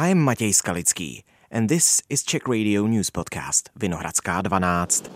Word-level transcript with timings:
I'm 0.00 0.18
Matěj 0.18 0.52
Skalický, 0.54 1.24
and 1.50 1.68
this 1.68 2.02
is 2.08 2.22
Czech 2.22 2.46
Radio 2.46 2.86
News 2.86 3.10
Podcast 3.10 3.70
Vinohradská 3.76 4.42
12. 4.42 5.10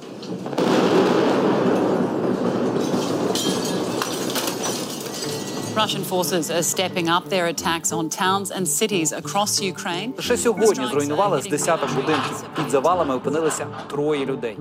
Russian 5.76 6.04
forces 6.04 6.50
are 6.50 6.62
stepping 6.62 7.08
up 7.08 7.28
their 7.28 7.46
attacks 7.46 7.92
on 7.92 8.08
towns 8.08 8.50
and 8.50 8.66
cities 8.68 9.12
across 9.12 9.60
Ukraine. 9.60 10.12
Лише 10.16 10.36
сьогодні 10.36 10.86
зруйнували 10.86 11.42
з 11.42 11.46
десяток 11.46 11.94
будинків. 11.94 12.44
Під 12.56 12.70
завалами 12.70 13.14
опинилися 13.14 13.66
троє 13.90 14.26
людей. 14.26 14.56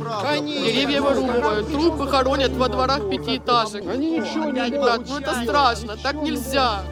Деревья 0.66 1.02
вырубают, 1.02 1.72
трупы 1.72 2.08
хоронят 2.08 2.52
во 2.52 2.68
дворах 2.68 3.10
пятиэтажек. 3.10 3.90
Они 3.94 4.20
ничего 4.20 4.46
не 4.46 4.70
Ребят, 4.70 5.02
ну 5.10 5.16
это 5.20 5.44
страшно, 5.44 5.98
так 6.04 6.16
нельзя. 6.16 6.84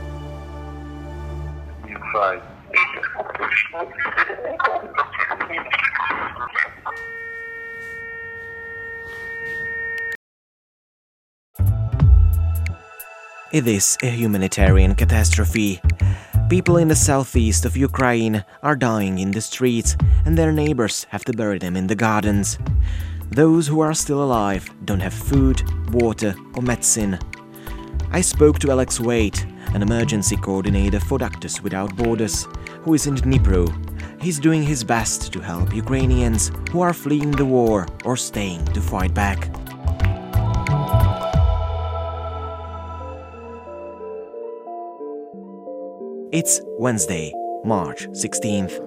it 13.51 13.67
is 13.67 13.97
a 14.03 14.09
humanitarian 14.09 14.93
catastrophe. 14.93 15.81
People 16.49 16.77
in 16.77 16.87
the 16.87 16.95
southeast 16.95 17.65
of 17.65 17.75
Ukraine 17.75 18.45
are 18.61 18.75
dying 18.75 19.17
in 19.17 19.31
the 19.31 19.41
streets, 19.41 19.97
and 20.25 20.37
their 20.37 20.51
neighbors 20.51 21.05
have 21.09 21.25
to 21.25 21.33
bury 21.33 21.57
them 21.57 21.75
in 21.75 21.87
the 21.87 21.95
gardens. 21.95 22.59
Those 23.31 23.67
who 23.67 23.79
are 23.79 23.93
still 23.93 24.23
alive 24.23 24.69
don't 24.85 24.99
have 24.99 25.13
food, 25.13 25.63
water, 25.91 26.35
or 26.55 26.61
medicine. 26.61 27.17
I 28.11 28.21
spoke 28.21 28.59
to 28.59 28.71
Alex 28.71 28.99
Waite, 28.99 29.45
an 29.73 29.81
emergency 29.81 30.37
coordinator 30.37 30.99
for 30.99 31.17
Doctors 31.17 31.61
Without 31.61 31.95
Borders, 31.95 32.47
who 32.83 32.93
is 32.93 33.07
in 33.07 33.15
Dnipro. 33.15 33.67
He's 34.21 34.39
doing 34.39 34.63
his 34.63 34.83
best 34.83 35.31
to 35.33 35.39
help 35.39 35.73
Ukrainians 35.73 36.51
who 36.71 36.81
are 36.81 36.93
fleeing 36.93 37.31
the 37.31 37.45
war 37.45 37.87
or 38.05 38.17
staying 38.17 38.65
to 38.73 38.81
fight 38.81 39.13
back. 39.13 39.49
It's 46.31 46.61
Wednesday, 46.77 47.33
March 47.65 48.07
16th. 48.09 48.85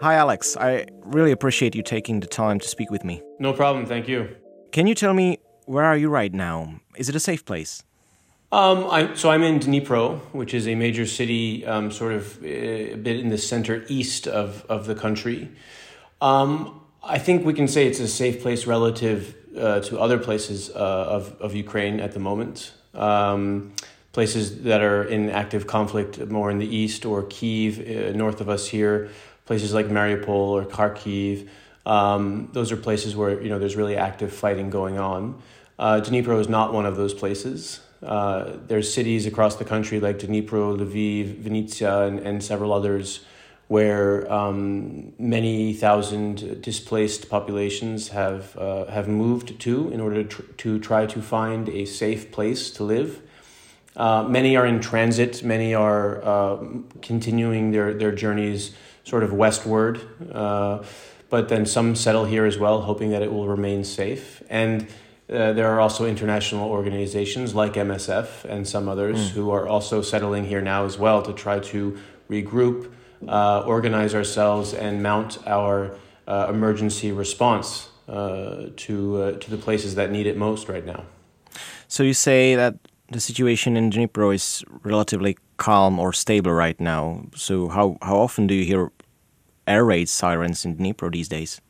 Hi, 0.00 0.14
Alex. 0.14 0.56
I 0.56 0.86
really 1.06 1.32
appreciate 1.32 1.74
you 1.74 1.82
taking 1.82 2.20
the 2.20 2.28
time 2.28 2.60
to 2.60 2.68
speak 2.68 2.90
with 2.90 3.02
me. 3.02 3.22
No 3.40 3.52
problem, 3.52 3.84
thank 3.84 4.06
you. 4.06 4.28
Can 4.70 4.86
you 4.86 4.94
tell 4.94 5.12
me 5.12 5.38
where 5.68 5.84
are 5.84 5.96
you 5.96 6.08
right 6.08 6.32
now? 6.32 6.80
Is 6.96 7.08
it 7.10 7.14
a 7.14 7.20
safe 7.20 7.44
place? 7.44 7.82
Um, 8.50 8.88
I, 8.90 9.14
so 9.14 9.30
I'm 9.30 9.42
in 9.42 9.60
Dnipro, 9.60 10.18
which 10.32 10.54
is 10.54 10.66
a 10.66 10.74
major 10.74 11.04
city, 11.04 11.66
um, 11.66 11.92
sort 11.92 12.14
of 12.14 12.42
uh, 12.42 12.46
a 12.46 12.94
bit 12.94 13.20
in 13.20 13.28
the 13.28 13.36
center 13.36 13.84
east 13.88 14.26
of, 14.26 14.64
of 14.70 14.86
the 14.86 14.94
country. 14.94 15.50
Um, 16.22 16.80
I 17.04 17.18
think 17.18 17.44
we 17.44 17.52
can 17.52 17.68
say 17.68 17.86
it's 17.86 18.00
a 18.00 18.08
safe 18.08 18.40
place 18.40 18.66
relative 18.66 19.36
uh, 19.56 19.80
to 19.80 20.00
other 20.00 20.18
places 20.18 20.70
uh, 20.70 20.74
of, 20.74 21.36
of 21.40 21.54
Ukraine 21.54 22.00
at 22.00 22.12
the 22.12 22.20
moment. 22.20 22.72
Um, 22.94 23.74
places 24.12 24.62
that 24.62 24.80
are 24.80 25.04
in 25.04 25.28
active 25.28 25.66
conflict 25.66 26.18
more 26.28 26.50
in 26.50 26.58
the 26.58 26.76
east 26.76 27.04
or 27.04 27.24
Kiev, 27.24 27.78
uh, 27.78 28.16
north 28.16 28.40
of 28.40 28.48
us 28.48 28.66
here, 28.66 29.10
places 29.44 29.74
like 29.74 29.88
Mariupol 29.88 30.28
or 30.28 30.64
Kharkiv. 30.64 31.46
Um, 31.84 32.48
those 32.52 32.72
are 32.72 32.76
places 32.76 33.14
where 33.14 33.40
you 33.42 33.50
know 33.50 33.58
there's 33.58 33.76
really 33.76 33.96
active 33.96 34.32
fighting 34.32 34.70
going 34.70 34.98
on. 34.98 35.40
Uh, 35.78 36.00
Dnipro 36.00 36.40
is 36.40 36.48
not 36.48 36.72
one 36.72 36.86
of 36.86 36.96
those 36.96 37.14
places. 37.14 37.80
Uh, 38.02 38.56
there's 38.66 38.92
cities 38.92 39.26
across 39.26 39.56
the 39.56 39.64
country 39.64 40.00
like 40.00 40.18
Dnipro, 40.18 40.76
Lviv, 40.76 41.42
Vinnytsia, 41.42 42.08
and, 42.08 42.20
and 42.20 42.42
several 42.42 42.72
others 42.72 43.20
where 43.68 44.30
um, 44.32 45.12
many 45.18 45.74
thousand 45.74 46.62
displaced 46.62 47.28
populations 47.28 48.08
have 48.08 48.56
uh, 48.56 48.86
have 48.86 49.08
moved 49.08 49.60
to 49.60 49.90
in 49.90 50.00
order 50.00 50.24
to, 50.24 50.28
tr- 50.28 50.42
to 50.56 50.78
try 50.78 51.06
to 51.06 51.20
find 51.20 51.68
a 51.68 51.84
safe 51.84 52.32
place 52.32 52.70
to 52.70 52.82
live. 52.82 53.20
Uh, 53.94 54.22
many 54.22 54.56
are 54.56 54.64
in 54.66 54.80
transit. 54.80 55.42
Many 55.42 55.74
are 55.74 56.24
uh, 56.24 56.56
continuing 57.02 57.72
their 57.72 57.92
their 57.92 58.12
journeys 58.12 58.72
sort 59.04 59.22
of 59.22 59.32
westward, 59.32 60.00
uh, 60.32 60.82
but 61.28 61.48
then 61.48 61.66
some 61.66 61.94
settle 61.94 62.24
here 62.24 62.46
as 62.46 62.58
well, 62.58 62.82
hoping 62.82 63.10
that 63.10 63.22
it 63.22 63.30
will 63.30 63.48
remain 63.48 63.84
safe. 63.84 64.42
And 64.48 64.86
uh, 65.30 65.52
there 65.52 65.68
are 65.68 65.80
also 65.80 66.06
international 66.06 66.68
organizations 66.70 67.54
like 67.54 67.74
MSF 67.74 68.44
and 68.44 68.66
some 68.66 68.88
others 68.88 69.18
mm. 69.18 69.32
who 69.32 69.50
are 69.50 69.68
also 69.68 70.00
settling 70.00 70.44
here 70.44 70.62
now 70.62 70.84
as 70.84 70.98
well 70.98 71.22
to 71.22 71.32
try 71.32 71.58
to 71.58 71.98
regroup 72.30 72.90
uh, 73.26 73.62
organize 73.66 74.14
ourselves 74.14 74.72
and 74.72 75.02
mount 75.02 75.38
our 75.46 75.96
uh, 76.26 76.46
emergency 76.48 77.10
response 77.12 77.88
uh, 78.08 78.68
to 78.76 79.22
uh, 79.22 79.32
to 79.32 79.50
the 79.50 79.56
places 79.56 79.94
that 79.96 80.10
need 80.10 80.26
it 80.26 80.36
most 80.36 80.68
right 80.68 80.86
now. 80.86 81.04
So 81.88 82.02
you 82.02 82.14
say 82.14 82.54
that 82.54 82.76
the 83.10 83.20
situation 83.20 83.76
in 83.76 83.90
Dnipro 83.90 84.34
is 84.34 84.62
relatively 84.82 85.36
calm 85.56 85.98
or 85.98 86.12
stable 86.12 86.52
right 86.52 86.78
now. 86.78 87.24
So 87.34 87.68
how 87.68 87.96
how 88.02 88.18
often 88.18 88.46
do 88.46 88.54
you 88.54 88.64
hear 88.64 88.92
air 89.66 89.84
raid 89.84 90.08
sirens 90.08 90.64
in 90.64 90.76
Dnipro 90.76 91.12
these 91.12 91.28
days? 91.28 91.60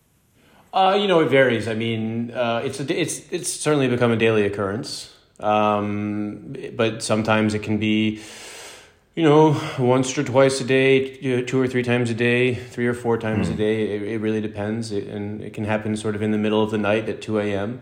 Uh, 0.72 0.96
you 1.00 1.06
know, 1.06 1.20
it 1.20 1.28
varies. 1.28 1.66
I 1.66 1.74
mean, 1.74 2.30
uh, 2.30 2.62
it's 2.64 2.80
a, 2.80 3.00
it's 3.00 3.22
it's 3.30 3.50
certainly 3.50 3.88
become 3.88 4.12
a 4.12 4.16
daily 4.16 4.44
occurrence, 4.44 5.12
um, 5.40 6.54
but 6.76 7.02
sometimes 7.02 7.54
it 7.54 7.62
can 7.62 7.78
be 7.78 8.20
you 9.18 9.24
know, 9.24 9.60
once 9.80 10.16
or 10.16 10.22
twice 10.22 10.60
a 10.60 10.64
day, 10.64 11.16
two 11.42 11.60
or 11.60 11.66
three 11.66 11.82
times 11.82 12.08
a 12.08 12.14
day, 12.14 12.54
three 12.54 12.86
or 12.86 12.94
four 12.94 13.18
times 13.18 13.48
mm. 13.48 13.50
a 13.50 13.52
hmm. 13.54 13.58
day. 13.58 13.96
It, 13.96 14.02
it 14.02 14.18
really 14.20 14.40
depends. 14.40 14.92
It, 14.92 15.08
and 15.08 15.42
it 15.42 15.52
can 15.52 15.64
happen 15.64 15.96
sort 15.96 16.14
of 16.14 16.22
in 16.22 16.30
the 16.30 16.38
middle 16.38 16.62
of 16.62 16.70
the 16.70 16.78
night 16.78 17.08
at 17.08 17.20
2 17.20 17.40
a.m. 17.40 17.80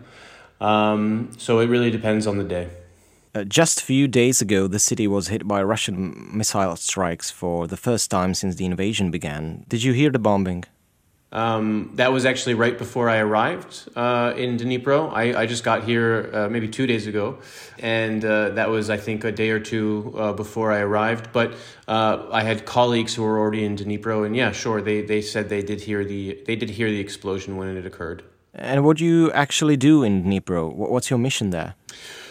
Um, 0.59 1.29
so 1.37 1.59
it 1.59 1.67
really 1.67 1.91
depends 1.91 2.25
on 2.25 2.39
the 2.39 2.43
day. 2.43 2.69
Uh, 3.35 3.43
just 3.43 3.81
a 3.81 3.83
few 3.83 4.07
days 4.07 4.41
ago, 4.41 4.65
the 4.65 4.79
city 4.79 5.07
was 5.07 5.27
hit 5.27 5.47
by 5.47 5.61
Russian 5.61 6.27
missile 6.35 6.75
strikes 6.75 7.29
for 7.29 7.67
the 7.67 7.77
first 7.77 8.09
time 8.09 8.33
since 8.33 8.55
the 8.55 8.65
invasion 8.65 9.11
began. 9.11 9.63
Did 9.67 9.83
you 9.83 9.93
hear 9.93 10.09
the 10.09 10.17
bombing? 10.17 10.63
Um, 11.31 11.91
that 11.95 12.13
was 12.13 12.25
actually 12.25 12.53
right 12.53 12.77
before 12.77 13.09
I 13.09 13.17
arrived 13.17 13.89
uh, 13.97 14.33
in 14.37 14.57
Dnipro. 14.57 15.11
I, 15.11 15.41
I 15.41 15.45
just 15.45 15.63
got 15.63 15.83
here 15.83 16.29
uh, 16.33 16.47
maybe 16.47 16.69
two 16.69 16.87
days 16.87 17.05
ago, 17.05 17.39
and 17.79 18.23
uh, 18.23 18.51
that 18.51 18.69
was, 18.69 18.89
I 18.89 18.95
think, 18.95 19.25
a 19.25 19.31
day 19.31 19.49
or 19.49 19.59
two 19.59 20.13
uh, 20.17 20.31
before 20.31 20.71
I 20.71 20.79
arrived. 20.79 21.33
But 21.33 21.53
uh, 21.87 22.27
I 22.31 22.43
had 22.43 22.65
colleagues 22.65 23.13
who 23.13 23.23
were 23.23 23.37
already 23.39 23.65
in 23.65 23.75
Dnipro, 23.75 24.25
and 24.25 24.37
yeah, 24.37 24.53
sure, 24.53 24.81
they, 24.81 25.01
they 25.01 25.21
said 25.21 25.49
they 25.49 25.63
did 25.63 25.81
hear 25.81 26.05
the 26.05 26.41
they 26.45 26.55
did 26.55 26.69
hear 26.69 26.89
the 26.89 27.01
explosion 27.01 27.57
when 27.57 27.75
it 27.75 27.85
occurred. 27.85 28.23
And 28.53 28.85
what 28.85 28.97
do 28.97 29.05
you 29.05 29.31
actually 29.33 29.75
do 29.75 30.03
in 30.03 30.23
Dnipro? 30.23 30.73
What's 30.73 31.09
your 31.09 31.19
mission 31.19 31.49
there? 31.49 31.75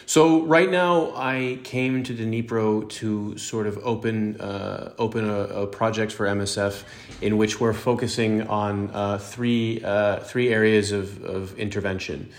So 0.08 0.42
right 0.44 0.70
now, 0.70 1.12
I 1.16 1.58
came 1.64 2.04
to 2.04 2.14
Dnipro 2.14 2.88
to 2.90 3.36
sort 3.36 3.66
of 3.66 3.76
open 3.82 4.40
uh, 4.40 4.92
open 4.98 5.28
a, 5.28 5.40
a, 5.62 5.66
project 5.66 6.12
for 6.12 6.26
MSF, 6.26 6.84
in 7.20 7.36
which 7.36 7.58
we're 7.58 7.72
focusing 7.72 8.46
on 8.46 8.90
uh, 8.92 9.18
three 9.18 9.82
uh, 9.82 10.20
three 10.20 10.54
areas 10.54 10.92
of 10.92 11.24
of 11.24 11.58
intervention. 11.58 12.30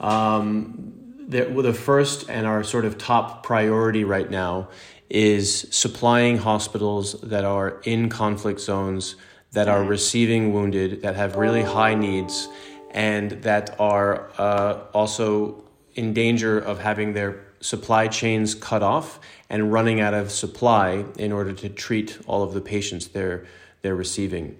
Um, 0.00 0.94
the, 1.28 1.44
well, 1.44 1.62
the 1.62 1.72
first 1.72 2.28
and 2.28 2.44
our 2.44 2.64
sort 2.64 2.84
of 2.84 2.98
top 2.98 3.44
priority 3.44 4.02
right 4.02 4.28
now 4.28 4.68
is 5.08 5.68
supplying 5.70 6.38
hospitals 6.38 7.20
that 7.20 7.44
are 7.44 7.80
in 7.84 8.08
conflict 8.08 8.58
zones 8.58 9.14
that 9.52 9.68
are 9.68 9.84
receiving 9.84 10.52
wounded 10.52 11.02
that 11.02 11.14
have 11.14 11.36
really 11.36 11.62
high 11.62 11.94
needs 11.94 12.48
and 12.90 13.30
that 13.42 13.76
are 13.78 14.28
uh, 14.38 14.80
also 14.92 15.62
in 15.94 16.12
danger 16.12 16.58
of 16.58 16.80
having 16.80 17.12
their 17.12 17.44
supply 17.60 18.08
chains 18.08 18.54
cut 18.54 18.82
off 18.82 19.20
and 19.48 19.72
running 19.72 20.00
out 20.00 20.14
of 20.14 20.30
supply 20.30 21.04
in 21.18 21.32
order 21.32 21.52
to 21.52 21.68
treat 21.68 22.18
all 22.26 22.42
of 22.42 22.54
the 22.54 22.60
patients 22.60 23.08
they're, 23.08 23.46
they're 23.82 23.94
receiving. 23.94 24.58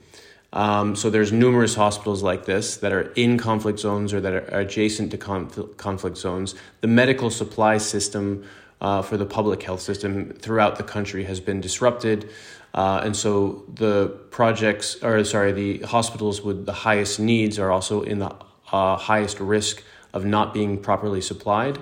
Um, 0.53 0.95
so 0.97 1.09
there's 1.09 1.33
numerous 1.33 1.75
hospitals 1.75 2.23
like 2.23 2.45
this 2.45 2.77
that 2.77 2.93
are 2.93 3.13
in 3.13 3.39
conflict 3.39 3.79
zones 3.79 4.13
or 4.13 4.21
that 4.21 4.33
are 4.33 4.59
adjacent 4.61 5.11
to 5.13 5.19
conf- 5.19 5.77
conflict 5.79 6.19
zones. 6.19 6.55
The 6.83 6.89
medical 6.89 7.31
supply 7.31 7.79
system 7.79 8.45
uh, 8.81 9.01
for 9.01 9.17
the 9.17 9.25
public 9.25 9.63
health 9.63 9.81
system 9.81 10.35
throughout 10.35 10.77
the 10.77 10.83
country 10.83 11.25
has 11.25 11.41
been 11.41 11.61
disrupted. 11.61 12.29
Uh, 12.75 13.01
and 13.05 13.17
so 13.17 13.65
the 13.73 14.09
projects, 14.31 15.03
or 15.03 15.25
sorry, 15.25 15.53
the 15.53 15.79
hospitals 15.87 16.43
with 16.43 16.67
the 16.67 16.73
highest 16.73 17.19
needs 17.19 17.59
are 17.59 17.71
also 17.71 18.03
in 18.03 18.19
the 18.19 18.35
uh, 18.73 18.97
highest 18.97 19.41
risk 19.41 19.83
of 20.13 20.25
not 20.25 20.53
being 20.53 20.79
properly 20.79 21.21
supplied. 21.21 21.79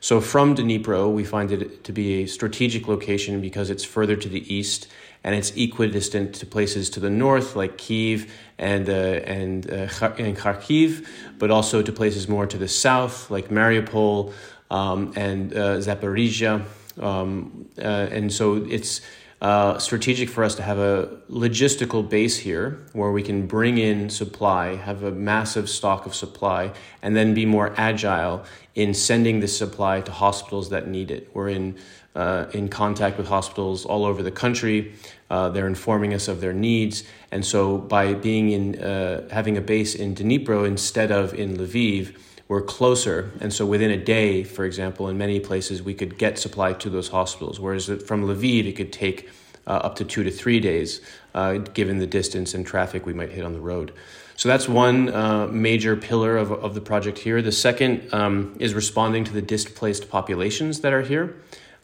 So 0.00 0.20
from 0.20 0.56
Dnipro, 0.56 1.12
we 1.12 1.24
find 1.24 1.52
it 1.52 1.84
to 1.84 1.92
be 1.92 2.22
a 2.22 2.26
strategic 2.26 2.88
location 2.88 3.40
because 3.40 3.68
it's 3.68 3.84
further 3.84 4.16
to 4.16 4.28
the 4.28 4.54
east 4.54 4.86
and 5.22 5.34
it's 5.34 5.50
equidistant 5.56 6.34
to 6.36 6.46
places 6.46 6.88
to 6.90 7.00
the 7.00 7.10
north 7.10 7.54
like 7.54 7.76
Kiev 7.76 8.32
and 8.58 8.88
uh, 8.88 8.92
and 8.92 9.70
uh, 9.70 10.12
and 10.18 10.36
Kharkiv, 10.36 11.06
but 11.38 11.50
also 11.50 11.82
to 11.82 11.92
places 11.92 12.28
more 12.28 12.46
to 12.46 12.56
the 12.56 12.68
south 12.68 13.30
like 13.30 13.48
Mariupol, 13.48 14.32
um, 14.70 15.12
and 15.16 15.52
uh, 15.52 15.78
Zaporizhia. 15.78 16.64
Um, 17.00 17.68
uh, 17.78 17.82
and 17.82 18.32
so 18.32 18.56
it's 18.56 19.00
uh, 19.40 19.78
strategic 19.78 20.28
for 20.28 20.44
us 20.44 20.54
to 20.54 20.62
have 20.62 20.78
a 20.78 21.06
logistical 21.30 22.06
base 22.06 22.36
here 22.36 22.78
where 22.92 23.10
we 23.10 23.22
can 23.22 23.46
bring 23.46 23.78
in 23.78 24.10
supply, 24.10 24.76
have 24.76 25.02
a 25.02 25.10
massive 25.10 25.70
stock 25.70 26.04
of 26.04 26.14
supply, 26.14 26.72
and 27.00 27.16
then 27.16 27.32
be 27.32 27.46
more 27.46 27.72
agile 27.78 28.44
in 28.74 28.92
sending 28.92 29.40
this 29.40 29.56
supply 29.56 30.02
to 30.02 30.12
hospitals 30.12 30.68
that 30.68 30.88
need 30.88 31.10
it. 31.10 31.30
We're 31.34 31.48
in 31.48 31.78
uh, 32.14 32.46
in 32.52 32.68
contact 32.68 33.16
with 33.16 33.28
hospitals 33.28 33.86
all 33.86 34.04
over 34.04 34.22
the 34.22 34.32
country. 34.32 34.92
Uh, 35.30 35.48
they're 35.48 35.68
informing 35.68 36.12
us 36.12 36.26
of 36.28 36.40
their 36.40 36.52
needs, 36.52 37.04
and 37.30 37.44
so 37.44 37.78
by 37.78 38.14
being 38.14 38.50
in 38.50 38.82
uh, 38.82 39.28
having 39.30 39.56
a 39.56 39.60
base 39.60 39.94
in 39.94 40.14
Dnipro 40.14 40.66
instead 40.66 41.10
of 41.10 41.32
in 41.32 41.56
Lviv, 41.56 42.16
we're 42.50 42.60
closer. 42.60 43.30
And 43.38 43.52
so 43.52 43.64
within 43.64 43.92
a 43.92 43.96
day, 43.96 44.42
for 44.42 44.64
example, 44.64 45.08
in 45.08 45.16
many 45.16 45.38
places, 45.38 45.84
we 45.84 45.94
could 45.94 46.18
get 46.18 46.36
supply 46.36 46.72
to 46.72 46.90
those 46.90 47.06
hospitals. 47.06 47.60
Whereas 47.60 47.86
from 47.86 48.24
Lviv, 48.24 48.66
it 48.66 48.72
could 48.72 48.92
take 48.92 49.28
uh, 49.68 49.86
up 49.86 49.94
to 49.94 50.04
two 50.04 50.24
to 50.24 50.32
three 50.32 50.58
days, 50.58 51.00
uh, 51.32 51.58
given 51.58 51.98
the 51.98 52.08
distance 52.08 52.52
and 52.52 52.66
traffic 52.66 53.06
we 53.06 53.12
might 53.12 53.30
hit 53.30 53.44
on 53.44 53.52
the 53.52 53.60
road. 53.60 53.92
So 54.34 54.48
that's 54.48 54.68
one 54.68 55.14
uh, 55.14 55.46
major 55.46 55.94
pillar 55.94 56.36
of, 56.36 56.50
of 56.50 56.74
the 56.74 56.80
project 56.80 57.18
here. 57.18 57.40
The 57.40 57.52
second 57.52 58.12
um, 58.12 58.56
is 58.58 58.74
responding 58.74 59.22
to 59.26 59.32
the 59.32 59.42
displaced 59.42 60.10
populations 60.10 60.80
that 60.80 60.92
are 60.92 61.02
here. 61.02 61.36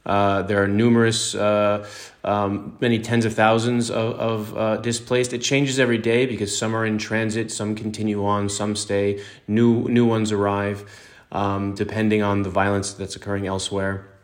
Uh, 0.06 0.42
there 0.42 0.62
are 0.62 0.68
numerous, 0.68 1.34
uh, 1.34 1.86
um, 2.22 2.76
many 2.80 2.98
tens 3.00 3.24
of 3.24 3.34
thousands 3.34 3.90
of, 3.90 4.14
of 4.14 4.56
uh, 4.56 4.76
displaced. 4.76 5.32
It 5.32 5.42
changes 5.42 5.80
every 5.80 5.98
day 5.98 6.26
because 6.26 6.56
some 6.56 6.76
are 6.76 6.86
in 6.86 6.96
transit, 6.96 7.50
some 7.50 7.74
continue 7.74 8.24
on, 8.24 8.48
some 8.48 8.76
stay, 8.76 9.20
new 9.48 9.88
new 9.88 10.06
ones 10.06 10.30
arrive, 10.30 10.84
um, 11.32 11.74
depending 11.74 12.22
on 12.22 12.42
the 12.42 12.50
violence 12.50 12.92
that's 12.94 13.16
occurring 13.16 13.48
elsewhere. 13.48 14.15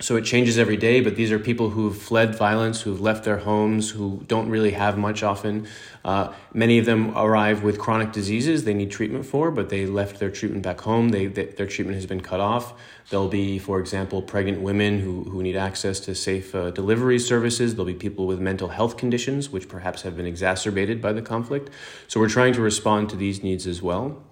So 0.00 0.16
it 0.16 0.24
changes 0.24 0.58
every 0.58 0.78
day, 0.78 1.02
but 1.02 1.14
these 1.14 1.30
are 1.30 1.38
people 1.38 1.68
who've 1.68 1.94
fled 1.94 2.34
violence, 2.34 2.80
who've 2.80 3.02
left 3.02 3.24
their 3.24 3.36
homes, 3.36 3.90
who 3.90 4.24
don't 4.26 4.48
really 4.48 4.70
have 4.70 4.96
much 4.96 5.22
often. 5.22 5.68
Uh, 6.02 6.32
many 6.54 6.78
of 6.78 6.86
them 6.86 7.16
arrive 7.18 7.62
with 7.62 7.78
chronic 7.78 8.10
diseases 8.10 8.64
they 8.64 8.72
need 8.72 8.90
treatment 8.90 9.26
for, 9.26 9.50
but 9.50 9.68
they 9.68 9.84
left 9.84 10.18
their 10.18 10.30
treatment 10.30 10.62
back 10.62 10.80
home. 10.80 11.10
They, 11.10 11.26
they, 11.26 11.46
their 11.46 11.66
treatment 11.66 11.96
has 11.96 12.06
been 12.06 12.22
cut 12.22 12.40
off. 12.40 12.72
There'll 13.10 13.28
be, 13.28 13.58
for 13.58 13.78
example, 13.78 14.22
pregnant 14.22 14.62
women 14.62 15.00
who, 15.00 15.24
who 15.24 15.42
need 15.42 15.56
access 15.56 16.00
to 16.00 16.14
safe 16.14 16.54
uh, 16.54 16.70
delivery 16.70 17.18
services. 17.18 17.74
There'll 17.74 17.84
be 17.84 17.92
people 17.92 18.26
with 18.26 18.40
mental 18.40 18.68
health 18.68 18.96
conditions, 18.96 19.50
which 19.50 19.68
perhaps 19.68 20.00
have 20.02 20.16
been 20.16 20.26
exacerbated 20.26 21.02
by 21.02 21.12
the 21.12 21.20
conflict. 21.20 21.68
So 22.08 22.20
we're 22.20 22.30
trying 22.30 22.54
to 22.54 22.62
respond 22.62 23.10
to 23.10 23.16
these 23.16 23.42
needs 23.42 23.66
as 23.66 23.82
well. 23.82 24.22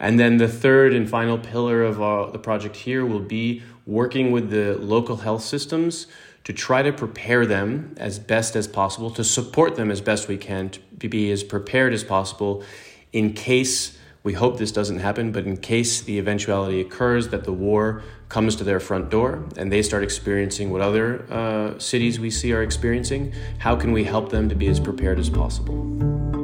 And 0.00 0.18
then 0.18 0.38
the 0.38 0.48
third 0.48 0.94
and 0.94 1.08
final 1.08 1.38
pillar 1.38 1.82
of 1.84 2.02
uh, 2.02 2.30
the 2.30 2.38
project 2.38 2.74
here 2.74 3.04
will 3.04 3.20
be 3.20 3.62
working 3.86 4.32
with 4.32 4.50
the 4.50 4.76
local 4.78 5.18
health 5.18 5.42
systems 5.42 6.06
to 6.44 6.54
try 6.54 6.82
to 6.82 6.90
prepare 6.90 7.44
them 7.44 7.94
as 7.98 8.18
best 8.18 8.56
as 8.56 8.66
possible, 8.66 9.10
to 9.10 9.22
support 9.22 9.76
them 9.76 9.90
as 9.90 10.00
best 10.00 10.26
we 10.26 10.38
can, 10.38 10.70
to 10.98 11.08
be 11.08 11.30
as 11.30 11.44
prepared 11.44 11.92
as 11.92 12.02
possible 12.02 12.64
in 13.12 13.34
case 13.34 13.98
we 14.22 14.32
hope 14.34 14.58
this 14.58 14.72
doesn't 14.72 14.98
happen, 14.98 15.32
but 15.32 15.46
in 15.46 15.56
case 15.56 16.02
the 16.02 16.18
eventuality 16.18 16.80
occurs 16.80 17.28
that 17.28 17.44
the 17.44 17.52
war 17.52 18.02
comes 18.28 18.54
to 18.56 18.64
their 18.64 18.80
front 18.80 19.10
door 19.10 19.44
and 19.56 19.72
they 19.72 19.82
start 19.82 20.02
experiencing 20.02 20.70
what 20.70 20.80
other 20.80 21.24
uh, 21.30 21.78
cities 21.78 22.20
we 22.20 22.30
see 22.30 22.52
are 22.52 22.62
experiencing, 22.62 23.32
how 23.58 23.76
can 23.76 23.92
we 23.92 24.04
help 24.04 24.30
them 24.30 24.48
to 24.48 24.54
be 24.54 24.68
as 24.68 24.78
prepared 24.78 25.18
as 25.18 25.30
possible? 25.30 26.39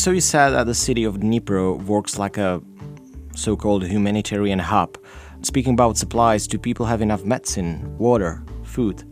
So 0.00 0.12
you 0.12 0.22
said 0.22 0.52
that 0.52 0.64
the 0.64 0.74
city 0.74 1.04
of 1.04 1.18
Dnipro 1.18 1.84
works 1.84 2.18
like 2.18 2.38
a 2.38 2.62
so-called 3.36 3.86
humanitarian 3.86 4.58
hub. 4.58 4.96
Speaking 5.42 5.74
about 5.74 5.98
supplies, 5.98 6.46
do 6.46 6.56
people 6.56 6.86
have 6.86 7.02
enough 7.02 7.26
medicine, 7.26 7.98
water, 7.98 8.42
food? 8.62 9.04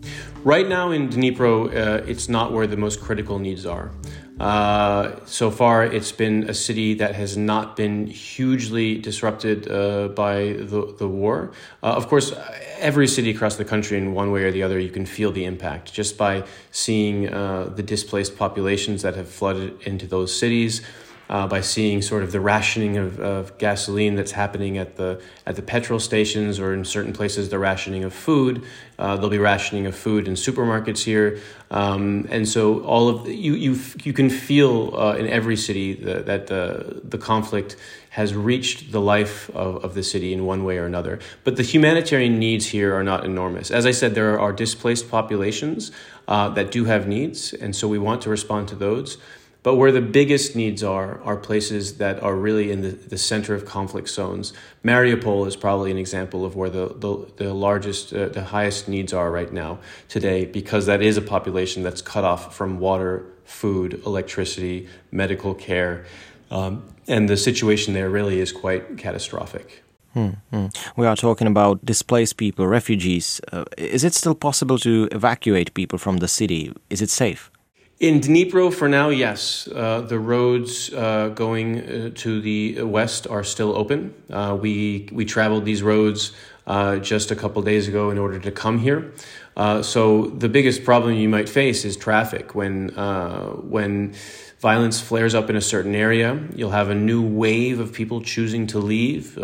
Right 0.45 0.67
now 0.67 0.93
in 0.93 1.11
Dnipro, 1.11 1.67
uh, 1.67 2.05
it's 2.07 2.31
not 2.31 2.55
where 2.55 2.67
the 2.67 2.79
most 2.79 3.03
critical 3.03 3.39
needs 3.39 3.67
are. 3.67 3.93
Uh, 4.41 5.17
so 5.25 5.51
far, 5.51 5.85
it's 5.85 6.13
been 6.13 6.49
a 6.49 6.55
city 6.55 6.95
that 6.95 7.15
has 7.15 7.37
not 7.37 7.77
been 7.77 8.07
hugely 8.07 8.97
disrupted 8.99 9.69
uh, 9.69 10.09
by 10.09 10.53
the, 10.59 10.95
the 10.99 11.09
war. 11.09 11.51
Uh, 11.83 11.87
of 11.87 12.07
course, 12.09 12.33
every 12.79 13.09
city 13.09 13.31
across 13.31 13.57
the 13.57 13.65
country, 13.65 13.99
in 13.99 14.15
one 14.15 14.31
way 14.31 14.45
or 14.45 14.53
the 14.53 14.63
other, 14.63 14.79
you 14.79 14.91
can 14.91 15.07
feel 15.07 15.33
the 15.33 15.45
impact 15.45 15.93
just 15.93 16.17
by 16.17 16.45
seeing 16.71 17.29
uh, 17.29 17.65
the 17.75 17.83
displaced 17.83 18.37
populations 18.37 19.03
that 19.03 19.17
have 19.17 19.29
flooded 19.29 19.81
into 19.83 20.07
those 20.07 20.37
cities 20.37 20.83
uh, 21.29 21.47
by 21.47 21.61
seeing 21.61 22.01
sort 22.01 22.23
of 22.23 22.33
the 22.33 22.41
rationing 22.41 22.97
of, 22.97 23.21
of 23.21 23.57
gasoline 23.59 24.15
that's 24.15 24.33
happening 24.33 24.79
at 24.79 24.97
the 24.97 25.21
at 25.47 25.57
the 25.57 25.63
petrol 25.63 26.01
stations 26.01 26.59
or 26.59 26.73
in 26.73 26.85
certain 26.85 27.13
places 27.13 27.49
the 27.49 27.59
rationing 27.59 28.05
of 28.05 28.15
food. 28.15 28.65
Uh, 28.99 29.15
there'll 29.15 29.31
be 29.31 29.39
rationing 29.39 29.87
of 29.87 29.95
food 29.95 30.27
in 30.27 30.35
supermarkets 30.35 31.05
here, 31.05 31.39
um, 31.71 32.27
and 32.31 32.49
so 32.49 32.81
all 32.81 33.09
of 33.09 33.29
you 33.29 33.55
you 33.55 33.79
you 34.03 34.13
can 34.13 34.31
feel 34.31 34.97
uh, 34.97 35.15
in 35.15 35.29
every 35.29 35.57
city 35.57 35.95
the, 35.95 36.23
that 36.23 36.47
the 36.47 37.01
the 37.05 37.19
conflict 37.19 37.77
has 38.11 38.35
reached 38.35 38.91
the 38.91 39.01
life 39.01 39.49
of, 39.51 39.85
of 39.85 39.95
the 39.95 40.03
city 40.03 40.33
in 40.33 40.45
one 40.45 40.65
way 40.65 40.79
or 40.79 40.87
another. 40.87 41.21
But 41.45 41.57
the 41.57 41.63
humanitarian 41.63 42.39
needs 42.39 42.67
here 42.67 42.95
are 42.95 43.05
not 43.05 43.25
enormous. 43.25 43.71
As 43.71 43.87
I 43.87 43.93
said, 43.93 44.15
there 44.15 44.41
are 44.41 44.53
displaced 44.53 45.11
populations 45.11 45.93
uh, 46.27 46.49
that 46.51 46.73
do 46.73 46.87
have 46.87 47.07
needs, 47.07 47.53
and 47.53 47.77
so 47.77 47.87
we 47.87 47.99
want 47.99 48.23
to 48.23 48.31
respond 48.31 48.69
to 48.69 48.75
those. 48.75 49.19
But 49.69 49.75
where 49.75 49.93
the 49.93 50.01
biggest 50.01 50.57
needs 50.57 50.83
are, 50.83 51.21
are 51.25 51.37
places 51.37 51.99
that 51.99 52.23
are 52.23 52.35
really 52.35 52.73
in 52.73 52.81
the, 52.81 52.89
the 52.89 53.19
center 53.19 53.55
of 53.55 53.67
conflict 53.67 54.09
zones. 54.09 54.55
Mariupol 54.83 55.47
is 55.47 55.57
probably 55.57 55.91
an 55.91 55.99
example 55.99 56.47
of 56.47 56.57
where 56.57 56.71
the, 56.71 56.87
the, 56.97 57.31
the 57.37 57.53
largest, 57.53 58.15
uh, 58.15 58.31
the 58.31 58.45
highest 58.45 58.89
needs 58.89 59.13
are 59.13 59.31
right 59.31 59.53
now 59.53 59.79
today, 60.09 60.47
because 60.47 60.87
that 60.87 61.03
is 61.03 61.19
a 61.19 61.21
population 61.21 61.83
that's 61.83 62.01
cut 62.01 62.25
off 62.25 62.57
from 62.57 62.79
water, 62.81 63.27
food, 63.45 64.01
electricity, 64.07 64.89
medical 65.11 65.55
care. 65.55 66.07
Um, 66.51 66.83
and 67.07 67.29
the 67.29 67.37
situation 67.37 67.93
there 67.93 68.09
really 68.09 68.41
is 68.41 68.53
quite 68.53 68.97
catastrophic. 68.97 69.85
Hmm, 70.15 70.31
hmm. 70.51 70.69
We 70.97 71.07
are 71.07 71.15
talking 71.15 71.47
about 71.47 71.85
displaced 71.85 72.39
people, 72.39 72.67
refugees. 72.67 73.39
Uh, 73.53 73.67
is 73.77 74.03
it 74.03 74.15
still 74.15 74.35
possible 74.35 74.79
to 74.79 75.11
evacuate 75.13 75.75
people 75.75 75.99
from 75.99 76.21
the 76.21 76.29
city? 76.29 76.73
Is 76.89 77.03
it 77.03 77.11
safe? 77.11 77.51
In 78.01 78.21
Dnipro, 78.21 78.73
for 78.73 78.89
now, 78.89 79.09
yes. 79.09 79.67
Uh, 79.67 80.03
the 80.03 80.21
roads 80.21 80.93
uh, 80.95 81.31
going 81.31 81.81
uh, 81.81 82.11
to 82.15 82.41
the 82.41 82.83
west 82.83 83.27
are 83.27 83.43
still 83.43 83.77
open. 83.77 84.15
Uh, 84.31 84.57
we 84.61 85.09
we 85.11 85.25
traveled 85.25 85.65
these 85.65 85.83
roads 85.83 86.31
uh, 86.69 86.99
just 86.99 87.33
a 87.33 87.35
couple 87.35 87.61
days 87.63 87.89
ago 87.89 88.11
in 88.11 88.19
order 88.19 88.39
to 88.39 88.53
come 88.53 88.79
here. 88.79 89.13
Uh, 89.57 89.83
so 89.83 90.27
the 90.27 90.49
biggest 90.49 90.85
problem 90.85 91.15
you 91.15 91.29
might 91.29 91.49
face 91.49 91.85
is 91.85 91.97
traffic. 91.97 92.55
When 92.55 92.91
when 93.69 94.15
violence 94.61 95.01
flares 95.01 95.35
up 95.35 95.51
in 95.51 95.57
a 95.57 95.61
certain 95.61 95.97
area, 95.97 96.39
you'll 96.55 96.71
have 96.71 96.91
a 96.91 96.95
new 96.95 97.23
wave 97.27 97.81
of 97.81 97.93
people 97.93 98.21
choosing 98.23 98.69
to 98.69 98.79
leave 98.79 99.37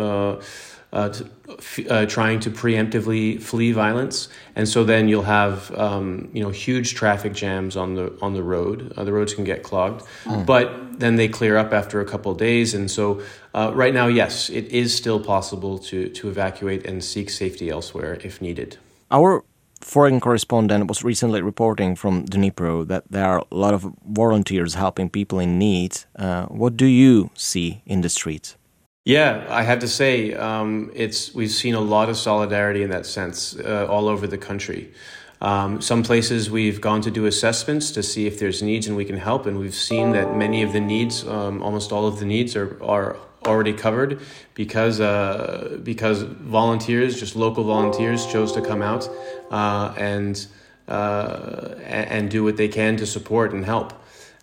uh, 0.95 1.09
to, 1.09 1.89
uh, 1.91 2.07
trying 2.07 2.39
to 2.41 2.51
preemptively 2.51 3.43
flee 3.43 3.73
violence, 3.73 4.29
and 4.55 4.69
so 4.69 4.85
then 4.85 5.09
you'll 5.09 5.31
have 5.41 5.77
um, 5.77 6.31
you 6.33 6.43
know 6.43 6.51
huge 6.51 6.95
traffic 6.95 7.35
jams 7.35 7.77
on 7.77 7.95
the 7.95 8.17
on 8.23 8.33
the 8.33 8.43
road. 8.43 8.93
Uh, 8.97 9.05
the 9.05 9.13
roads 9.13 9.35
can 9.35 9.45
get 9.45 9.63
clogged, 9.63 10.03
mm. 10.25 10.47
but 10.47 10.99
then 11.01 11.17
they 11.17 11.29
clear 11.29 11.57
up 11.57 11.73
after 11.73 12.01
a 12.01 12.05
couple 12.05 12.31
of 12.31 12.39
days, 12.39 12.75
and 12.75 12.91
so 12.91 13.21
uh, 13.55 13.73
right 13.75 13.93
now, 13.93 14.07
yes, 14.07 14.49
it 14.49 14.67
is 14.69 14.95
still 14.95 15.21
possible 15.21 15.79
to 15.79 16.09
to 16.11 16.29
evacuate 16.29 16.87
and 16.87 17.03
seek 17.03 17.29
safety 17.29 17.71
elsewhere 17.71 18.19
if 18.23 18.41
needed. 18.41 18.79
Our 19.11 19.45
foreign 19.81 20.21
correspondent 20.21 20.87
was 20.87 21.05
recently 21.05 21.43
reporting 21.43 21.97
from 21.97 22.25
Dnipro 22.25 22.87
that 22.87 23.05
there 23.11 23.27
are 23.27 23.45
a 23.51 23.55
lot 23.55 23.75
of 23.75 23.87
volunteers 24.07 24.75
helping 24.75 25.11
people 25.11 25.41
in 25.41 25.59
need. 25.59 25.93
Uh, 26.17 26.47
what 26.47 26.77
do 26.77 26.87
you 26.87 27.31
see 27.35 27.83
in 27.85 28.01
the 28.01 28.09
streets? 28.09 28.57
Yeah, 29.05 29.45
I 29.51 29.65
have 29.65 29.81
to 29.81 29.89
say, 29.89 30.33
um, 30.33 30.91
it's 30.95 31.35
we've 31.35 31.51
seen 31.51 31.75
a 31.75 31.81
lot 31.81 32.09
of 32.09 32.17
solidarity 32.17 32.83
in 32.83 32.89
that 32.89 33.05
sense 33.05 33.55
uh, 33.55 33.87
all 33.87 34.09
over 34.09 34.27
the 34.27 34.39
country. 34.39 34.95
Um, 35.43 35.83
some 35.83 36.03
places 36.03 36.51
we've 36.51 36.81
gone 36.81 37.03
to 37.03 37.11
do 37.11 37.27
assessments 37.27 37.91
to 37.91 38.03
see 38.03 38.27
if 38.27 38.39
there's 38.39 38.63
needs 38.63 38.87
and 38.87 38.97
we 38.97 39.05
can 39.05 39.19
help, 39.19 39.45
and 39.45 39.59
we've 39.59 39.75
seen 39.75 40.13
that 40.13 40.35
many 40.35 40.63
of 40.63 40.73
the 40.73 40.81
needs, 40.81 41.27
um, 41.29 41.63
almost 41.63 41.93
all 41.93 42.07
of 42.07 42.19
the 42.19 42.25
needs, 42.25 42.57
are 42.57 42.83
are 42.83 43.19
already 43.45 43.75
covered 43.75 44.23
because 44.55 45.01
uh, 45.01 45.79
because 45.83 46.23
volunteers, 46.23 47.21
just 47.21 47.37
local 47.37 47.65
volunteers, 47.65 48.25
chose 48.25 48.53
to 48.53 48.63
come 48.63 48.81
out 48.81 49.07
uh, 49.51 49.93
and 49.99 50.47
uh, 50.89 51.75
and 51.85 52.31
do 52.31 52.43
what 52.43 52.57
they 52.57 52.69
can 52.69 52.97
to 52.97 53.05
support 53.05 53.53
and 53.53 53.67
help. 53.67 53.93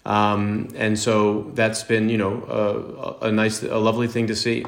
Um, 0.06 0.70
and 0.76 0.98
so 0.98 1.52
that's 1.54 1.84
been, 1.84 2.10
you 2.10 2.18
know, 2.18 3.18
a, 3.22 3.28
a, 3.28 3.32
nice, 3.32 3.64
a 3.64 3.78
lovely 3.78 4.08
thing 4.08 4.28
to 4.28 4.36
see. 4.36 4.66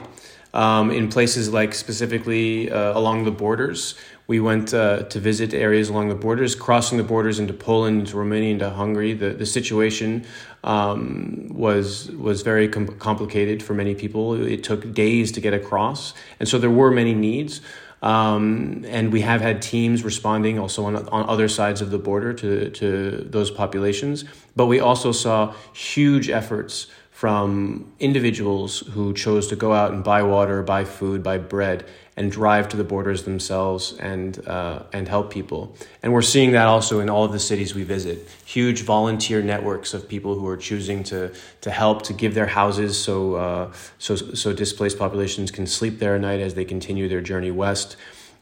Um, 0.54 0.92
in 0.92 1.10
places 1.10 1.52
like 1.52 1.74
specifically 1.74 2.70
uh, 2.72 2.96
along 2.96 3.24
the 3.24 3.32
borders, 3.32 3.96
We 4.26 4.40
went 4.40 4.74
uh, 4.74 5.04
to 5.04 5.20
visit 5.20 5.54
areas 5.54 5.90
along 5.90 6.08
the 6.08 6.16
borders, 6.16 6.56
crossing 6.56 6.98
the 6.98 7.04
borders 7.04 7.40
into 7.40 7.54
Poland, 7.54 8.00
into 8.00 8.18
Romania, 8.18 8.52
into 8.52 8.70
Hungary. 8.70 9.14
The 9.14 9.32
the 9.32 9.46
situation 9.46 10.26
um, 10.64 11.50
was 11.50 12.10
was 12.12 12.42
very 12.42 12.70
com- 12.70 12.98
complicated 13.00 13.62
for 13.62 13.74
many 13.74 13.96
people. 13.96 14.34
It 14.34 14.64
took 14.64 14.94
days 14.94 15.32
to 15.34 15.42
get 15.42 15.54
across, 15.54 16.14
and 16.40 16.48
so 16.48 16.58
there 16.58 16.70
were 16.70 16.90
many 16.90 17.14
needs. 17.14 17.60
Um, 18.04 18.84
and 18.86 19.14
we 19.14 19.22
have 19.22 19.40
had 19.40 19.62
teams 19.62 20.04
responding 20.04 20.60
also 20.60 20.84
on, 20.84 21.08
on 21.08 21.30
other 21.30 21.48
sides 21.48 21.82
of 21.82 21.90
the 21.90 21.98
border 21.98 22.34
to, 22.34 22.70
to 22.70 23.26
those 23.30 23.50
populations. 23.50 24.26
But 24.58 24.66
we 24.66 24.82
also 24.82 25.14
saw 25.14 25.54
huge 25.74 26.30
efforts 26.30 26.88
from 27.24 27.90
individuals 28.02 28.80
who 28.80 29.14
chose 29.14 29.48
to 29.48 29.56
go 29.56 29.72
out 29.72 29.94
and 29.94 30.04
buy 30.04 30.22
water, 30.22 30.62
buy 30.62 30.84
food, 30.84 31.24
buy 31.24 31.38
bread, 31.38 31.86
and 32.18 32.30
drive 32.30 32.68
to 32.68 32.76
the 32.76 32.84
borders 32.84 33.24
themselves 33.24 33.94
and 33.98 34.46
uh, 34.46 34.84
and 34.92 35.08
help 35.08 35.32
people. 35.32 35.74
And 36.02 36.12
we're 36.12 36.30
seeing 36.36 36.52
that 36.52 36.68
also 36.68 37.00
in 37.00 37.10
all 37.10 37.24
of 37.24 37.32
the 37.32 37.40
cities 37.40 37.74
we 37.74 37.84
visit. 37.84 38.28
Huge 38.44 38.82
volunteer 38.82 39.42
networks 39.42 39.94
of 39.94 40.10
people 40.10 40.38
who 40.38 40.46
are 40.50 40.58
choosing 40.58 41.02
to 41.06 41.32
to 41.62 41.72
help 41.72 42.02
to 42.02 42.14
give 42.14 42.34
their 42.34 42.48
houses 42.60 43.02
so 43.02 43.36
uh, 43.36 43.72
so 44.00 44.18
so 44.18 44.52
displaced 44.52 45.00
populations 45.00 45.50
can 45.50 45.66
sleep 45.66 46.00
there 46.00 46.16
at 46.16 46.22
night 46.22 46.42
as 46.42 46.56
they 46.56 46.66
continue 46.66 47.08
their 47.08 47.22
journey 47.22 47.52
west. 47.52 47.96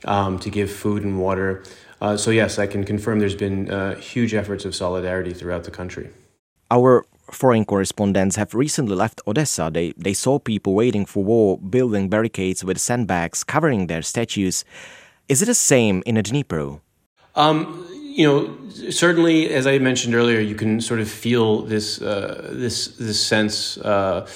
Um, 0.05 0.39
to 0.39 0.49
give 0.49 0.71
food 0.71 1.03
and 1.03 1.19
water. 1.19 1.63
Uh, 2.01 2.17
so 2.17 2.31
yes, 2.31 2.57
I 2.57 2.65
can 2.65 2.83
confirm 2.83 3.19
there's 3.19 3.35
been 3.35 3.69
uh, 3.69 3.93
huge 3.97 4.33
efforts 4.33 4.65
of 4.65 4.73
solidarity 4.73 5.33
throughout 5.35 5.65
the 5.65 5.69
country. 5.69 6.09
Our 6.71 7.05
foreign 7.33 7.65
correspondents 7.65 8.35
have 8.35 8.53
recently 8.53 8.95
left 8.95 9.21
Odessa. 9.27 9.69
They, 9.73 9.93
they 9.97 10.13
saw 10.13 10.39
people 10.39 10.73
waiting 10.73 11.05
for 11.05 11.23
war, 11.23 11.57
building 11.57 12.09
barricades 12.09 12.63
with 12.63 12.77
sandbags, 12.77 13.43
covering 13.43 13.87
their 13.87 14.01
statues. 14.01 14.65
Is 15.27 15.41
it 15.41 15.45
the 15.45 15.55
same 15.55 16.03
in 16.05 16.15
Dnipro? 16.15 16.81
Um, 17.35 17.87
you 17.91 18.27
know, 18.27 18.69
certainly, 18.89 19.49
as 19.49 19.65
I 19.65 19.77
mentioned 19.79 20.15
earlier, 20.15 20.39
you 20.39 20.55
can 20.55 20.81
sort 20.81 20.99
of 20.99 21.09
feel 21.09 21.61
this 21.61 22.01
uh, 22.01 22.49
this 22.51 22.87
this 22.97 23.25
sense. 23.25 23.77
Uh, 23.77 24.27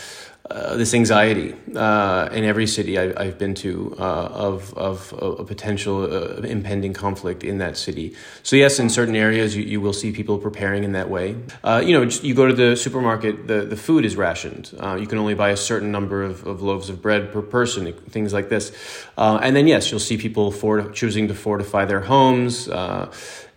uh, 0.51 0.77
this 0.77 0.93
anxiety 0.93 1.55
uh, 1.75 2.29
in 2.31 2.43
every 2.43 2.67
city 2.67 2.99
I, 2.99 3.23
have 3.25 3.39
been 3.39 3.55
to 3.55 3.95
uh, 3.97 4.03
of, 4.03 4.71
of, 4.77 5.11
of, 5.13 5.39
a 5.39 5.43
potential 5.43 6.03
uh, 6.03 6.41
impending 6.41 6.93
conflict 6.93 7.43
in 7.43 7.57
that 7.57 7.77
city. 7.77 8.15
So 8.43 8.55
yes, 8.55 8.77
in 8.77 8.89
certain 8.89 9.15
areas 9.15 9.55
you, 9.55 9.63
you 9.63 9.81
will 9.81 9.91
see 9.91 10.11
people 10.11 10.37
preparing 10.37 10.83
in 10.83 10.91
that 10.91 11.09
way. 11.09 11.35
Uh, 11.63 11.81
you 11.83 11.93
know, 11.93 12.03
you 12.03 12.35
go 12.35 12.45
to 12.45 12.53
the 12.53 12.75
supermarket, 12.75 13.47
the, 13.47 13.61
the 13.61 13.75
food 13.75 14.05
is 14.05 14.15
rationed. 14.15 14.71
You 14.73 15.07
can 15.07 15.17
only 15.17 15.33
buy 15.33 15.49
a 15.49 15.57
certain 15.57 15.91
number 15.91 16.21
of, 16.21 16.45
of 16.45 16.61
loaves 16.61 16.89
of 16.91 17.01
bread 17.01 17.33
per 17.33 17.41
person, 17.41 17.91
things 18.09 18.31
like 18.31 18.49
this. 18.49 18.71
and 19.17 19.55
then 19.55 19.67
yes, 19.67 19.89
you'll 19.89 19.99
see 19.99 20.17
people 20.17 20.51
for, 20.51 20.91
choosing 20.91 21.27
to 21.27 21.33
fortify 21.33 21.85
their 21.85 22.01
homes 22.01 22.69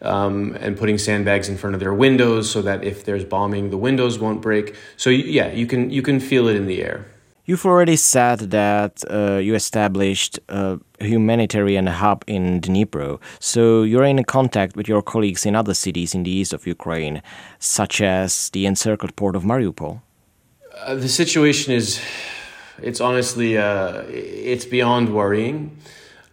um, 0.00 0.56
and 0.60 0.76
putting 0.76 0.98
sandbags 0.98 1.48
in 1.48 1.56
front 1.56 1.74
of 1.74 1.80
their 1.80 1.94
windows 1.94 2.50
so 2.50 2.62
that 2.62 2.84
if 2.84 3.04
there's 3.04 3.24
bombing, 3.24 3.70
the 3.70 3.76
windows 3.76 4.18
won't 4.18 4.40
break. 4.40 4.74
So 4.96 5.10
yeah, 5.10 5.52
you 5.52 5.66
can 5.66 5.90
you 5.90 6.02
can 6.02 6.20
feel 6.20 6.48
it 6.48 6.56
in 6.56 6.66
the 6.66 6.77
air. 6.84 7.06
You've 7.48 7.64
already 7.64 7.96
said 7.96 8.50
that 8.50 9.02
uh, 9.08 9.38
you 9.38 9.54
established 9.54 10.38
a 10.50 10.78
humanitarian 11.00 11.86
hub 11.86 12.22
in 12.26 12.60
Dnipro, 12.60 13.20
so 13.40 13.84
you're 13.84 14.04
in 14.04 14.22
contact 14.24 14.76
with 14.76 14.86
your 14.86 15.00
colleagues 15.00 15.46
in 15.46 15.56
other 15.56 15.72
cities 15.72 16.14
in 16.14 16.24
the 16.24 16.30
east 16.30 16.52
of 16.52 16.66
Ukraine, 16.66 17.22
such 17.58 18.02
as 18.02 18.50
the 18.50 18.66
encircled 18.66 19.16
port 19.16 19.34
of 19.34 19.44
Mariupol. 19.44 20.02
Uh, 20.76 20.94
the 20.96 21.08
situation 21.08 21.72
is, 21.72 22.00
it's 22.82 23.00
honestly, 23.00 23.56
uh, 23.56 24.02
it's 24.08 24.66
beyond 24.66 25.14
worrying. 25.14 25.78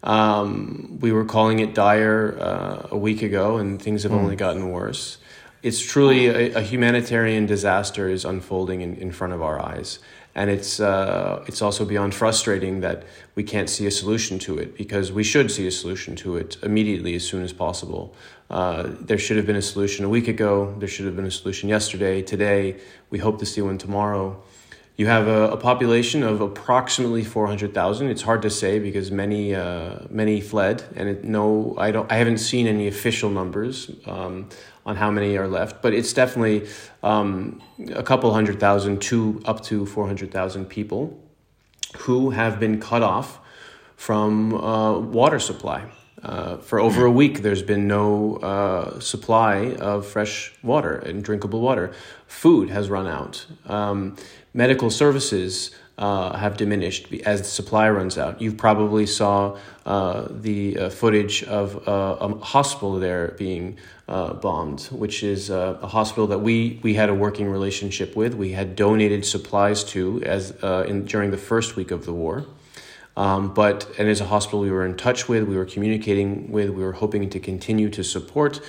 Um, 0.04 1.00
we 1.00 1.12
were 1.12 1.26
calling 1.26 1.60
it 1.60 1.74
dire 1.74 2.38
uh, 2.40 2.88
a 2.92 2.98
week 2.98 3.22
ago, 3.22 3.58
and 3.58 3.82
things 3.82 4.04
have 4.04 4.12
mm. 4.12 4.20
only 4.20 4.36
gotten 4.36 4.70
worse. 4.70 5.18
It's 5.64 5.80
truly 5.80 6.28
a, 6.28 6.58
a, 6.60 6.62
humanitarian 6.62 7.48
disaster 7.48 8.08
is 8.08 8.24
unfolding 8.24 8.82
in, 8.82 8.96
in 8.98 9.12
front 9.12 9.34
of 9.34 9.42
our 9.42 9.60
eyes, 9.60 9.98
and 10.36 10.50
it's 10.50 10.80
uh, 10.82 11.44
it's 11.48 11.62
also 11.62 11.86
beyond 11.86 12.14
frustrating 12.14 12.82
that 12.82 13.04
we 13.36 13.44
can't 13.44 13.70
see 13.70 13.88
a 13.88 13.92
solution 13.92 14.38
to 14.40 14.58
it 14.58 14.78
because 14.78 15.12
we 15.12 15.24
should 15.24 15.50
see 15.50 15.66
a 15.66 15.72
solution 15.72 16.16
to 16.18 16.36
it 16.36 16.58
immediately 16.62 17.16
as 17.16 17.26
soon 17.26 17.42
as 17.42 17.54
possible. 17.54 18.14
Uh, 18.50 18.92
there 19.00 19.18
should 19.18 19.38
have 19.38 19.46
been 19.46 19.56
a 19.56 19.62
solution 19.62 20.04
a 20.04 20.10
week 20.10 20.28
ago. 20.28 20.76
There 20.80 20.90
should 20.90 21.06
have 21.06 21.16
been 21.16 21.26
a 21.26 21.32
solution 21.32 21.70
yesterday. 21.70 22.22
Today, 22.22 22.78
we 23.10 23.18
hope 23.20 23.40
to 23.40 23.46
see 23.46 23.62
one 23.62 23.78
tomorrow. 23.78 24.44
You 24.98 25.08
have 25.08 25.28
a, 25.28 25.52
a 25.52 25.58
population 25.58 26.24
of 26.24 26.40
approximately 26.40 27.24
400,000. 27.24 28.10
It's 28.10 28.22
hard 28.22 28.42
to 28.44 28.50
say 28.50 28.80
because 28.80 29.12
many 29.12 29.56
uh, 29.56 30.00
many 30.10 30.42
fled, 30.42 30.84
and 30.98 31.10
it, 31.10 31.24
no, 31.24 31.76
I 31.78 31.92
don't. 31.92 32.12
I 32.12 32.16
haven't 32.16 32.40
seen 32.40 32.68
any 32.68 32.88
official 32.88 33.30
numbers 33.30 33.90
um, 34.06 34.50
on 34.86 34.96
how 34.96 35.10
many 35.10 35.36
are 35.38 35.48
left, 35.48 35.82
but 35.82 35.94
it's 35.94 36.14
definitely 36.14 36.68
um, 37.02 37.62
a 37.94 38.04
couple 38.04 38.32
hundred 38.34 38.60
thousand 38.60 39.02
to 39.02 39.42
up 39.46 39.62
to 39.64 39.86
400,000 39.86 40.66
people 40.66 41.20
who 41.98 42.30
have 42.30 42.60
been 42.60 42.80
cut 42.80 43.02
off 43.02 43.40
from 43.96 44.54
uh, 44.54 45.00
water 45.00 45.40
supply. 45.40 45.86
Uh, 46.22 46.58
for 46.58 46.80
over 46.80 47.06
a 47.06 47.12
week, 47.12 47.42
there's 47.42 47.62
been 47.62 47.88
no 47.88 48.38
uh, 48.38 49.00
supply 49.00 49.74
of 49.76 50.08
fresh 50.08 50.54
water 50.64 50.96
and 50.98 51.24
drinkable 51.24 51.62
water. 51.62 51.94
Food 52.26 52.70
has 52.70 52.90
run 52.90 53.06
out. 53.06 53.46
Um, 53.68 54.16
medical 54.54 54.90
services 54.90 55.72
uh, 55.98 56.38
have 56.38 56.58
diminished 56.58 57.12
as 57.26 57.42
the 57.42 57.48
supply 57.48 57.90
runs 57.90 58.18
out. 58.18 58.42
You 58.42 58.52
probably 58.52 59.06
saw 59.06 59.58
uh, 59.86 60.28
the 60.30 60.78
uh, 60.78 60.90
footage 60.90 61.44
of 61.44 61.88
uh, 61.88 62.18
a 62.20 62.38
hospital 62.40 63.00
there 63.00 63.36
being 63.38 63.78
uh, 64.08 64.34
bombed, 64.34 64.82
which 64.92 65.24
is 65.24 65.50
uh, 65.50 65.78
a 65.82 65.88
hospital 65.88 66.28
that 66.28 66.40
we, 66.40 66.80
we 66.84 66.96
had 66.96 67.10
a 67.10 67.14
working 67.14 67.50
relationship 67.50 68.16
with. 68.16 68.34
We 68.34 68.52
had 68.52 68.76
donated 68.76 69.26
supplies 69.26 69.84
to 69.86 70.22
as 70.24 70.52
in, 70.62 71.06
during 71.06 71.32
the 71.32 71.38
first 71.38 71.76
week 71.76 71.92
of 71.92 72.06
the 72.06 72.14
war. 72.14 72.46
Um, 73.18 73.54
but 73.54 73.90
and 73.98 74.10
as 74.10 74.20
a 74.20 74.26
hospital 74.26 74.60
we 74.60 74.72
were 74.72 74.86
in 74.86 74.98
touch 74.98 75.30
with, 75.30 75.44
we 75.44 75.56
were 75.56 75.66
communicating 75.66 76.52
with, 76.52 76.70
we 76.70 76.84
were 76.84 76.92
hoping 76.92 77.30
to 77.30 77.40
continue 77.40 77.90
to 77.92 78.04
support, 78.04 78.60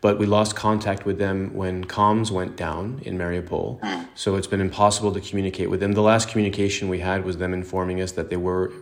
but 0.00 0.18
we 0.18 0.26
lost 0.26 0.54
contact 0.54 1.04
with 1.04 1.18
them 1.18 1.54
when 1.54 1.84
comms 1.84 2.30
went 2.30 2.56
down 2.56 3.00
in 3.04 3.16
Mariupol. 3.18 3.80
So 4.14 4.36
it's 4.36 4.46
been 4.46 4.60
impossible 4.60 5.12
to 5.12 5.20
communicate 5.20 5.68
with 5.68 5.80
them. 5.80 5.92
The 5.92 6.02
last 6.02 6.28
communication 6.28 6.88
we 6.88 7.00
had 7.00 7.24
was 7.24 7.36
them 7.38 7.52
informing 7.52 8.00
us 8.00 8.12
that 8.12 8.30
they 8.30 8.36
were 8.36 8.72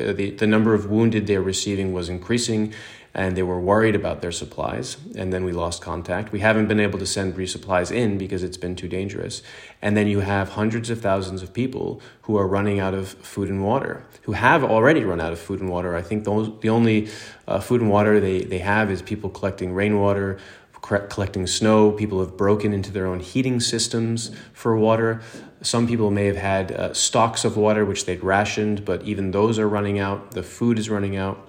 uh, 0.00 0.12
the, 0.12 0.30
the 0.30 0.46
number 0.46 0.74
of 0.74 0.90
wounded 0.90 1.26
they 1.26 1.38
were 1.38 1.44
receiving 1.44 1.92
was 1.92 2.08
increasing 2.08 2.72
and 3.12 3.36
they 3.36 3.42
were 3.42 3.60
worried 3.60 3.96
about 3.96 4.20
their 4.20 4.30
supplies. 4.30 4.96
And 5.16 5.32
then 5.32 5.44
we 5.44 5.52
lost 5.52 5.82
contact. 5.82 6.30
We 6.30 6.40
haven't 6.40 6.68
been 6.68 6.78
able 6.78 6.98
to 7.00 7.06
send 7.06 7.34
resupplies 7.34 7.90
in 7.90 8.18
because 8.18 8.44
it's 8.44 8.56
been 8.56 8.76
too 8.76 8.88
dangerous. 8.88 9.42
And 9.82 9.96
then 9.96 10.06
you 10.06 10.20
have 10.20 10.50
hundreds 10.50 10.90
of 10.90 11.00
thousands 11.00 11.42
of 11.42 11.52
people 11.52 12.00
who 12.22 12.36
are 12.36 12.46
running 12.46 12.78
out 12.78 12.94
of 12.94 13.08
food 13.08 13.48
and 13.48 13.64
water, 13.64 14.04
who 14.22 14.32
have 14.32 14.62
already 14.62 15.02
run 15.02 15.20
out 15.20 15.32
of 15.32 15.40
food 15.40 15.60
and 15.60 15.68
water. 15.68 15.96
I 15.96 16.02
think 16.02 16.24
those, 16.24 16.52
the 16.60 16.68
only 16.68 17.08
uh, 17.48 17.58
food 17.58 17.80
and 17.80 17.90
water 17.90 18.20
they, 18.20 18.42
they 18.42 18.58
have 18.58 18.92
is 18.92 19.02
people 19.02 19.28
collecting 19.28 19.74
rainwater, 19.74 20.38
collecting 20.82 21.46
snow. 21.46 21.92
People 21.92 22.20
have 22.20 22.36
broken 22.36 22.72
into 22.72 22.90
their 22.90 23.06
own 23.06 23.20
heating 23.20 23.60
systems 23.60 24.30
for 24.52 24.76
water. 24.76 25.20
Some 25.62 25.86
people 25.86 26.10
may 26.10 26.26
have 26.26 26.36
had 26.36 26.72
uh, 26.72 26.94
stocks 26.94 27.44
of 27.44 27.56
water 27.56 27.84
which 27.84 28.06
they'd 28.06 28.24
rationed, 28.24 28.84
but 28.84 29.02
even 29.02 29.30
those 29.30 29.58
are 29.58 29.68
running 29.68 29.98
out. 29.98 30.32
The 30.32 30.42
food 30.42 30.78
is 30.78 30.88
running 30.88 31.16
out 31.16 31.46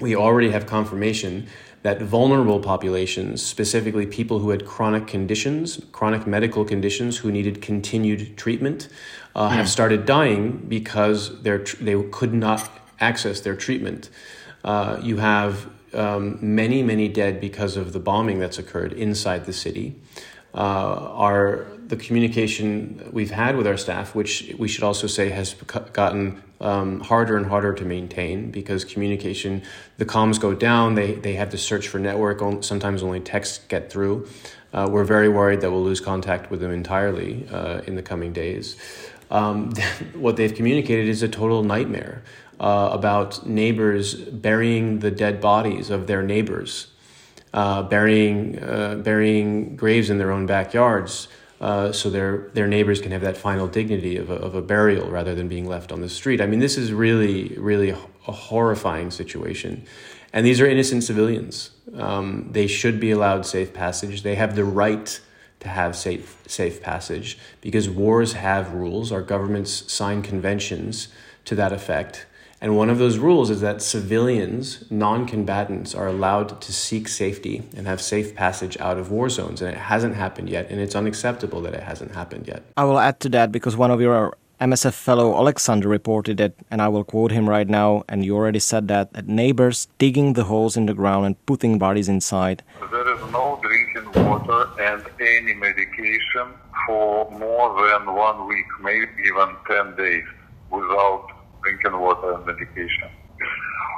we 0.00 0.14
already 0.14 0.50
have 0.50 0.66
confirmation 0.66 1.46
that 1.82 2.02
vulnerable 2.02 2.58
populations, 2.60 3.44
specifically 3.44 4.06
people 4.06 4.40
who 4.40 4.50
had 4.50 4.66
chronic 4.66 5.06
conditions, 5.06 5.80
chronic 5.92 6.26
medical 6.26 6.64
conditions 6.64 7.18
who 7.18 7.30
needed 7.30 7.62
continued 7.62 8.36
treatment, 8.36 8.88
uh, 9.34 9.48
mm. 9.48 9.52
have 9.52 9.68
started 9.68 10.04
dying 10.04 10.64
because 10.68 11.40
they 11.42 11.56
they 11.80 12.02
could 12.10 12.34
not 12.34 12.68
access 12.98 13.40
their 13.40 13.54
treatment. 13.54 14.10
Uh, 14.64 14.98
you 15.02 15.18
have 15.18 15.70
um, 15.96 16.38
many, 16.40 16.82
many 16.82 17.08
dead 17.08 17.40
because 17.40 17.76
of 17.76 17.92
the 17.92 18.00
bombing 18.00 18.38
that's 18.38 18.58
occurred 18.58 18.92
inside 18.92 19.46
the 19.46 19.52
city. 19.52 19.96
Uh, 20.54 21.10
our 21.12 21.66
the 21.86 21.96
communication 21.96 23.08
we've 23.12 23.30
had 23.30 23.56
with 23.56 23.66
our 23.66 23.76
staff, 23.76 24.14
which 24.14 24.52
we 24.58 24.66
should 24.66 24.82
also 24.82 25.06
say 25.06 25.28
has 25.28 25.54
gotten 25.92 26.42
um, 26.60 27.00
harder 27.00 27.36
and 27.36 27.46
harder 27.46 27.72
to 27.74 27.84
maintain 27.84 28.50
because 28.50 28.84
communication, 28.84 29.62
the 29.98 30.04
comms 30.04 30.40
go 30.40 30.54
down, 30.54 30.94
they, 30.94 31.14
they 31.14 31.34
have 31.34 31.50
to 31.50 31.58
search 31.58 31.86
for 31.88 31.98
network, 31.98 32.40
sometimes 32.64 33.02
only 33.02 33.20
texts 33.20 33.60
get 33.68 33.90
through. 33.90 34.26
Uh, 34.76 34.86
we're 34.86 35.04
very 35.04 35.28
worried 35.28 35.62
that 35.62 35.70
we'll 35.70 35.82
lose 35.82 36.00
contact 36.00 36.50
with 36.50 36.60
them 36.60 36.70
entirely 36.70 37.48
uh, 37.50 37.80
in 37.86 37.96
the 37.96 38.02
coming 38.02 38.32
days. 38.34 38.76
Um, 39.30 39.72
what 40.14 40.36
they've 40.36 40.54
communicated 40.54 41.08
is 41.08 41.22
a 41.22 41.28
total 41.28 41.62
nightmare 41.62 42.22
uh, 42.60 42.90
about 42.92 43.46
neighbors 43.46 44.14
burying 44.14 44.98
the 44.98 45.10
dead 45.10 45.40
bodies 45.40 45.88
of 45.88 46.06
their 46.06 46.22
neighbors, 46.22 46.88
uh, 47.54 47.84
burying, 47.84 48.62
uh, 48.62 48.96
burying 48.96 49.76
graves 49.76 50.10
in 50.10 50.18
their 50.18 50.30
own 50.30 50.44
backyards. 50.44 51.28
Uh, 51.58 51.90
so 51.90 52.10
their 52.10 52.50
their 52.52 52.66
neighbors 52.66 53.00
can 53.00 53.12
have 53.12 53.22
that 53.22 53.34
final 53.34 53.66
dignity 53.66 54.18
of 54.18 54.28
a, 54.28 54.34
of 54.34 54.54
a 54.54 54.60
burial 54.60 55.08
rather 55.08 55.34
than 55.34 55.48
being 55.48 55.66
left 55.66 55.90
on 55.90 56.02
the 56.02 56.08
street. 56.08 56.42
I 56.42 56.46
mean, 56.46 56.60
this 56.60 56.76
is 56.76 56.92
really 56.92 57.56
really 57.56 57.88
a 58.28 58.32
horrifying 58.32 59.10
situation, 59.10 59.86
And 60.36 60.44
these 60.44 60.60
are 60.60 60.66
innocent 60.66 61.02
civilians. 61.02 61.70
Um, 61.96 62.50
they 62.52 62.66
should 62.66 63.00
be 63.00 63.10
allowed 63.10 63.46
safe 63.46 63.72
passage. 63.72 64.20
They 64.20 64.34
have 64.34 64.54
the 64.54 64.66
right 64.66 65.18
to 65.60 65.68
have 65.68 65.96
safe, 65.96 66.42
safe 66.46 66.82
passage 66.82 67.38
because 67.62 67.88
wars 67.88 68.34
have 68.34 68.74
rules. 68.74 69.10
Our 69.10 69.22
governments 69.22 69.90
sign 69.90 70.20
conventions 70.20 71.08
to 71.46 71.54
that 71.54 71.72
effect. 71.72 72.26
And 72.60 72.76
one 72.76 72.90
of 72.90 72.98
those 72.98 73.16
rules 73.16 73.48
is 73.48 73.62
that 73.62 73.80
civilians, 73.80 74.84
non 74.90 75.26
combatants, 75.26 75.94
are 75.94 76.06
allowed 76.06 76.60
to 76.60 76.70
seek 76.70 77.08
safety 77.08 77.62
and 77.74 77.86
have 77.86 78.02
safe 78.02 78.34
passage 78.34 78.76
out 78.76 78.98
of 78.98 79.10
war 79.10 79.30
zones. 79.30 79.62
And 79.62 79.70
it 79.70 79.78
hasn't 79.78 80.16
happened 80.16 80.50
yet. 80.50 80.70
And 80.70 80.78
it's 80.78 80.94
unacceptable 80.94 81.62
that 81.62 81.72
it 81.72 81.82
hasn't 81.82 82.14
happened 82.14 82.46
yet. 82.46 82.62
I 82.76 82.84
will 82.84 82.98
add 82.98 83.20
to 83.20 83.30
that 83.30 83.52
because 83.52 83.74
one 83.74 83.90
of 83.90 84.02
your 84.02 84.36
MSF 84.58 84.94
fellow 84.94 85.36
Alexander 85.36 85.86
reported 85.86 86.40
it, 86.40 86.56
and 86.70 86.80
I 86.80 86.88
will 86.88 87.04
quote 87.04 87.30
him 87.30 87.46
right 87.46 87.68
now. 87.68 88.04
And 88.08 88.24
you 88.24 88.34
already 88.34 88.58
said 88.58 88.88
that, 88.88 89.12
that 89.12 89.28
neighbors 89.28 89.86
digging 89.98 90.32
the 90.32 90.44
holes 90.44 90.78
in 90.78 90.86
the 90.86 90.94
ground 90.94 91.26
and 91.26 91.44
putting 91.44 91.78
bodies 91.78 92.08
inside. 92.08 92.62
There 92.90 93.14
is 93.14 93.20
no 93.32 93.60
drinking 93.60 94.24
water 94.24 94.66
and 94.80 95.04
any 95.20 95.52
medication 95.52 96.54
for 96.86 97.30
more 97.32 97.86
than 97.86 98.14
one 98.14 98.48
week, 98.48 98.64
maybe 98.80 99.06
even 99.26 99.56
10 99.68 99.94
days 99.96 100.24
without 100.70 101.28
drinking 101.62 102.00
water 102.00 102.32
and 102.32 102.46
medication. 102.46 103.10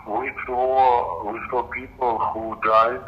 We 0.09 0.33
saw, 0.45 1.33
we 1.33 1.39
saw 1.51 1.63
people 1.71 2.19
who 2.35 2.59
died 2.67 3.07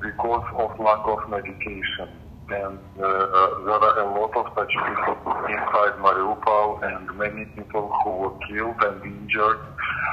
because 0.00 0.46
of 0.54 0.78
lack 0.78 1.04
of 1.04 1.28
medication. 1.28 2.21
And 2.52 2.78
uh, 2.98 3.64
there 3.64 3.80
are 3.80 4.00
a 4.00 4.20
lot 4.20 4.36
of 4.36 4.52
such 4.54 4.68
people 4.68 5.16
inside 5.48 5.96
Mariupol 6.04 6.82
and 6.82 7.10
many 7.16 7.46
people 7.46 7.90
who 8.04 8.10
were 8.10 8.38
killed 8.46 8.76
and 8.82 9.02
injured. 9.02 9.58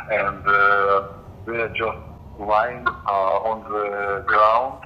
And 0.10 0.48
uh, 0.48 1.08
they 1.46 1.58
are 1.58 1.68
just 1.76 1.98
lying 2.40 2.88
uh, 2.88 3.52
on 3.52 3.70
the 3.70 4.24
ground 4.26 4.86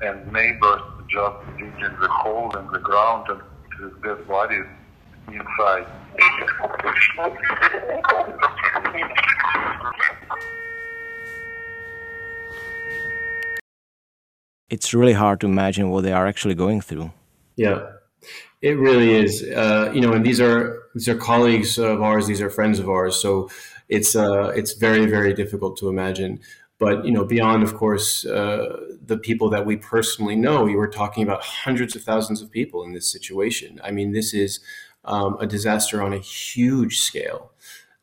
and 0.00 0.32
neighbors 0.32 0.80
just 1.10 1.36
digging 1.58 1.94
the 2.00 2.08
hole 2.08 2.56
in 2.56 2.72
the 2.72 2.78
ground 2.78 3.28
and 3.28 3.42
dead 4.02 4.26
bodies 4.26 4.64
inside. 5.28 5.86
It's 14.70 14.94
really 14.94 15.12
hard 15.12 15.40
to 15.40 15.46
imagine 15.46 15.90
what 15.90 16.02
they 16.02 16.12
are 16.12 16.26
actually 16.26 16.54
going 16.54 16.80
through. 16.80 17.12
Yeah, 17.56 17.86
it 18.62 18.78
really 18.78 19.12
is. 19.14 19.42
Uh, 19.42 19.90
you 19.94 20.00
know, 20.00 20.12
and 20.12 20.24
these 20.24 20.40
are 20.40 20.84
these 20.94 21.08
are 21.08 21.16
colleagues 21.16 21.78
of 21.78 22.02
ours. 22.02 22.26
These 22.26 22.40
are 22.40 22.50
friends 22.50 22.78
of 22.78 22.88
ours. 22.88 23.16
So 23.16 23.50
it's 23.88 24.16
uh, 24.16 24.52
it's 24.56 24.72
very 24.72 25.06
very 25.06 25.34
difficult 25.34 25.76
to 25.78 25.88
imagine. 25.88 26.40
But 26.78 27.04
you 27.04 27.12
know, 27.12 27.24
beyond 27.24 27.62
of 27.62 27.74
course 27.74 28.24
uh, 28.24 28.80
the 29.04 29.18
people 29.18 29.50
that 29.50 29.66
we 29.66 29.76
personally 29.76 30.36
know, 30.36 30.66
you 30.66 30.78
were 30.78 30.88
talking 30.88 31.22
about 31.22 31.42
hundreds 31.42 31.94
of 31.94 32.02
thousands 32.02 32.42
of 32.42 32.50
people 32.50 32.82
in 32.84 32.94
this 32.94 33.10
situation. 33.10 33.80
I 33.84 33.90
mean, 33.90 34.12
this 34.12 34.34
is 34.34 34.60
um, 35.04 35.36
a 35.40 35.46
disaster 35.46 36.02
on 36.02 36.12
a 36.12 36.18
huge 36.18 37.00
scale. 37.00 37.52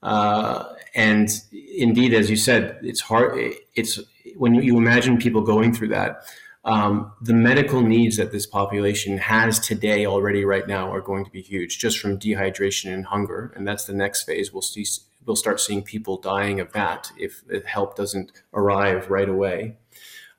Uh, 0.04 0.74
and 0.96 1.30
indeed, 1.52 2.14
as 2.14 2.30
you 2.30 2.36
said, 2.36 2.80
it's 2.82 3.02
hard. 3.02 3.38
It's 3.76 4.00
when 4.36 4.56
you 4.56 4.78
imagine 4.78 5.18
people 5.18 5.42
going 5.42 5.74
through 5.74 5.90
that 5.90 6.24
um, 6.64 7.12
the 7.22 7.34
medical 7.34 7.82
needs 7.82 8.18
that 8.18 8.32
this 8.32 8.46
population 8.46 9.18
has 9.18 9.60
today 9.60 10.06
already 10.06 10.46
right 10.46 10.68
now 10.68 10.92
are 10.92 11.02
going 11.02 11.26
to 11.26 11.32
be 11.32 11.42
huge 11.42 11.80
just 11.80 12.00
from 12.00 12.20
dehydration 12.20 12.94
and 12.94 13.06
hunger 13.06 13.52
and 13.56 13.68
that's 13.68 13.86
the 13.86 13.94
next 13.94 14.24
phase 14.24 14.54
we'll 14.54 14.62
see 14.62 14.86
we'll 15.26 15.36
start 15.36 15.60
seeing 15.60 15.84
people 15.84 16.18
dying 16.18 16.60
of 16.60 16.72
that 16.74 17.12
if, 17.18 17.44
help 17.66 17.96
doesn't 17.96 18.32
arrive 18.54 19.10
right 19.10 19.30
away 19.30 19.78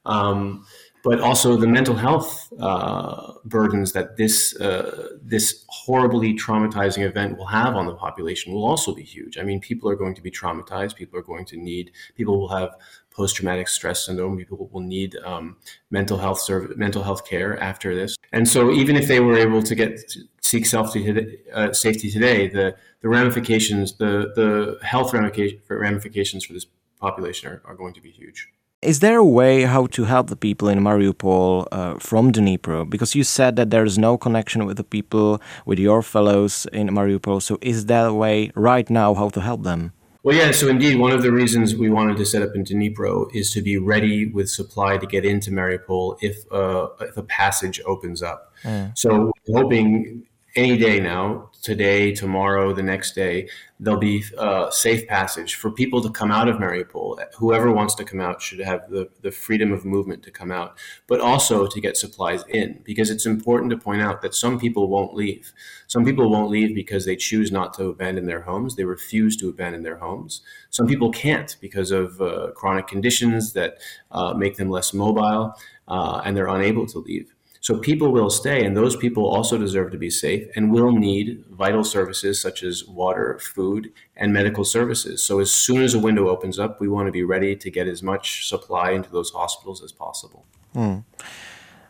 um, 0.04 0.66
but 1.02 1.20
also 1.20 1.56
the 1.56 1.66
mental 1.66 1.96
health 1.96 2.52
uh, 2.60 3.32
burdens 3.44 3.92
that 3.92 4.16
this 4.16 4.58
uh, 4.60 5.08
this 5.20 5.64
horribly 5.68 6.34
traumatizing 6.34 7.04
event 7.04 7.36
will 7.36 7.46
have 7.46 7.74
on 7.74 7.86
the 7.86 7.94
population 7.94 8.52
will 8.52 8.64
also 8.64 8.94
be 8.94 9.02
huge. 9.02 9.36
I 9.36 9.42
mean, 9.42 9.60
people 9.60 9.90
are 9.90 9.96
going 9.96 10.14
to 10.14 10.22
be 10.22 10.30
traumatized. 10.30 10.94
People 10.94 11.18
are 11.18 11.22
going 11.22 11.44
to 11.46 11.56
need. 11.56 11.90
People 12.14 12.38
will 12.38 12.48
have 12.48 12.76
post 13.12 13.36
traumatic 13.36 13.68
stress 13.68 14.06
syndrome. 14.06 14.36
People 14.36 14.68
will 14.72 14.80
need 14.80 15.16
um, 15.24 15.56
mental 15.90 16.18
health 16.18 16.40
serv- 16.40 16.76
mental 16.76 17.02
health 17.02 17.26
care 17.26 17.58
after 17.60 17.94
this. 17.94 18.16
And 18.32 18.48
so, 18.48 18.72
even 18.72 18.96
if 18.96 19.08
they 19.08 19.20
were 19.20 19.36
able 19.36 19.62
to 19.62 19.74
get 19.74 20.00
seek 20.40 20.66
safety 20.66 21.38
uh, 21.52 21.72
safety 21.72 22.10
today, 22.10 22.48
the 22.48 22.74
the 23.02 23.08
ramifications, 23.08 23.96
the 23.96 24.32
the 24.34 24.78
health 24.86 25.12
ramifications 25.12 26.44
for 26.44 26.52
this 26.52 26.66
population 27.00 27.48
are, 27.50 27.62
are 27.64 27.74
going 27.74 27.94
to 27.94 28.00
be 28.00 28.10
huge. 28.10 28.48
Is 28.82 28.98
there 28.98 29.18
a 29.18 29.24
way 29.24 29.62
how 29.62 29.86
to 29.96 30.04
help 30.04 30.26
the 30.28 30.34
people 30.34 30.68
in 30.68 30.80
Mariupol 30.80 31.68
uh, 31.70 31.94
from 32.00 32.32
Dnipro? 32.32 32.88
Because 32.90 33.14
you 33.14 33.22
said 33.22 33.54
that 33.54 33.70
there 33.70 33.84
is 33.84 33.96
no 33.96 34.18
connection 34.18 34.66
with 34.66 34.76
the 34.76 34.82
people, 34.82 35.40
with 35.64 35.78
your 35.78 36.02
fellows 36.02 36.66
in 36.72 36.88
Mariupol. 36.88 37.40
So, 37.40 37.58
is 37.60 37.86
there 37.86 38.06
a 38.06 38.14
way 38.14 38.50
right 38.56 38.90
now 38.90 39.14
how 39.14 39.28
to 39.28 39.40
help 39.40 39.62
them? 39.62 39.92
Well, 40.24 40.36
yeah. 40.36 40.52
So 40.52 40.68
indeed, 40.68 40.98
one 40.98 41.12
of 41.12 41.22
the 41.22 41.32
reasons 41.32 41.74
we 41.74 41.90
wanted 41.90 42.16
to 42.18 42.24
set 42.24 42.42
up 42.42 42.54
in 42.54 42.64
Dnipro 42.64 43.34
is 43.34 43.50
to 43.52 43.62
be 43.62 43.78
ready 43.78 44.26
with 44.26 44.48
supply 44.48 44.96
to 44.96 45.06
get 45.06 45.24
into 45.24 45.50
Mariupol 45.50 46.18
if 46.20 46.44
uh, 46.52 46.88
if 47.00 47.16
a 47.16 47.24
passage 47.24 47.80
opens 47.84 48.22
up. 48.22 48.52
Mm. 48.62 48.96
So 48.96 49.32
hoping 49.52 50.22
any 50.54 50.76
day 50.76 51.00
now, 51.00 51.50
today, 51.62 52.12
tomorrow, 52.12 52.72
the 52.72 52.82
next 52.82 53.14
day, 53.14 53.48
there'll 53.78 53.98
be 53.98 54.24
uh, 54.36 54.68
safe 54.70 55.06
passage 55.06 55.54
for 55.54 55.70
people 55.70 56.02
to 56.02 56.10
come 56.10 56.30
out 56.30 56.48
of 56.48 56.56
Mariupol. 56.56 57.18
Whoever 57.38 57.70
wants 57.70 57.94
to 57.94 58.04
come 58.04 58.20
out 58.20 58.42
should 58.42 58.58
have 58.58 58.90
the, 58.90 59.08
the 59.22 59.30
freedom 59.30 59.72
of 59.72 59.84
movement 59.84 60.24
to 60.24 60.30
come 60.32 60.50
out, 60.50 60.76
but 61.06 61.20
also 61.20 61.66
to 61.66 61.80
get 61.80 61.96
supplies 61.96 62.44
in, 62.48 62.80
because 62.84 63.10
it's 63.10 63.26
important 63.26 63.70
to 63.70 63.78
point 63.78 64.02
out 64.02 64.22
that 64.22 64.34
some 64.34 64.58
people 64.58 64.88
won't 64.88 65.14
leave. 65.14 65.52
Some 65.86 66.04
people 66.04 66.30
won't 66.30 66.50
leave 66.50 66.74
because 66.74 67.04
they 67.04 67.16
choose 67.16 67.52
not 67.52 67.74
to 67.74 67.86
abandon 67.86 68.26
their 68.26 68.42
homes. 68.42 68.74
They 68.74 68.84
refuse 68.84 69.36
to 69.36 69.48
abandon 69.48 69.84
their 69.84 69.98
homes. 69.98 70.42
Some 70.70 70.86
people 70.88 71.12
can't 71.12 71.56
because 71.60 71.92
of 71.92 72.20
uh, 72.20 72.50
chronic 72.56 72.88
conditions 72.88 73.52
that 73.52 73.78
uh, 74.10 74.34
make 74.34 74.56
them 74.56 74.68
less 74.68 74.92
mobile, 74.92 75.54
uh, 75.86 76.22
and 76.24 76.36
they're 76.36 76.48
unable 76.48 76.86
to 76.86 76.98
leave. 76.98 77.32
So 77.62 77.78
people 77.78 78.10
will 78.10 78.28
stay, 78.28 78.64
and 78.66 78.76
those 78.76 78.96
people 78.96 79.24
also 79.24 79.56
deserve 79.56 79.92
to 79.92 79.96
be 79.96 80.10
safe 80.10 80.48
and 80.56 80.72
will 80.72 80.90
need 80.90 81.44
vital 81.48 81.84
services 81.84 82.40
such 82.40 82.64
as 82.64 82.84
water, 82.84 83.38
food, 83.38 83.92
and 84.16 84.32
medical 84.32 84.64
services. 84.64 85.22
So 85.22 85.38
as 85.38 85.52
soon 85.52 85.80
as 85.80 85.94
a 85.94 86.00
window 86.00 86.28
opens 86.28 86.58
up, 86.58 86.80
we 86.80 86.88
want 86.88 87.06
to 87.06 87.12
be 87.12 87.22
ready 87.22 87.54
to 87.54 87.70
get 87.70 87.86
as 87.86 88.02
much 88.02 88.48
supply 88.48 88.90
into 88.90 89.10
those 89.12 89.30
hospitals 89.30 89.80
as 89.80 89.92
possible. 89.92 90.44
Mm. 90.74 91.04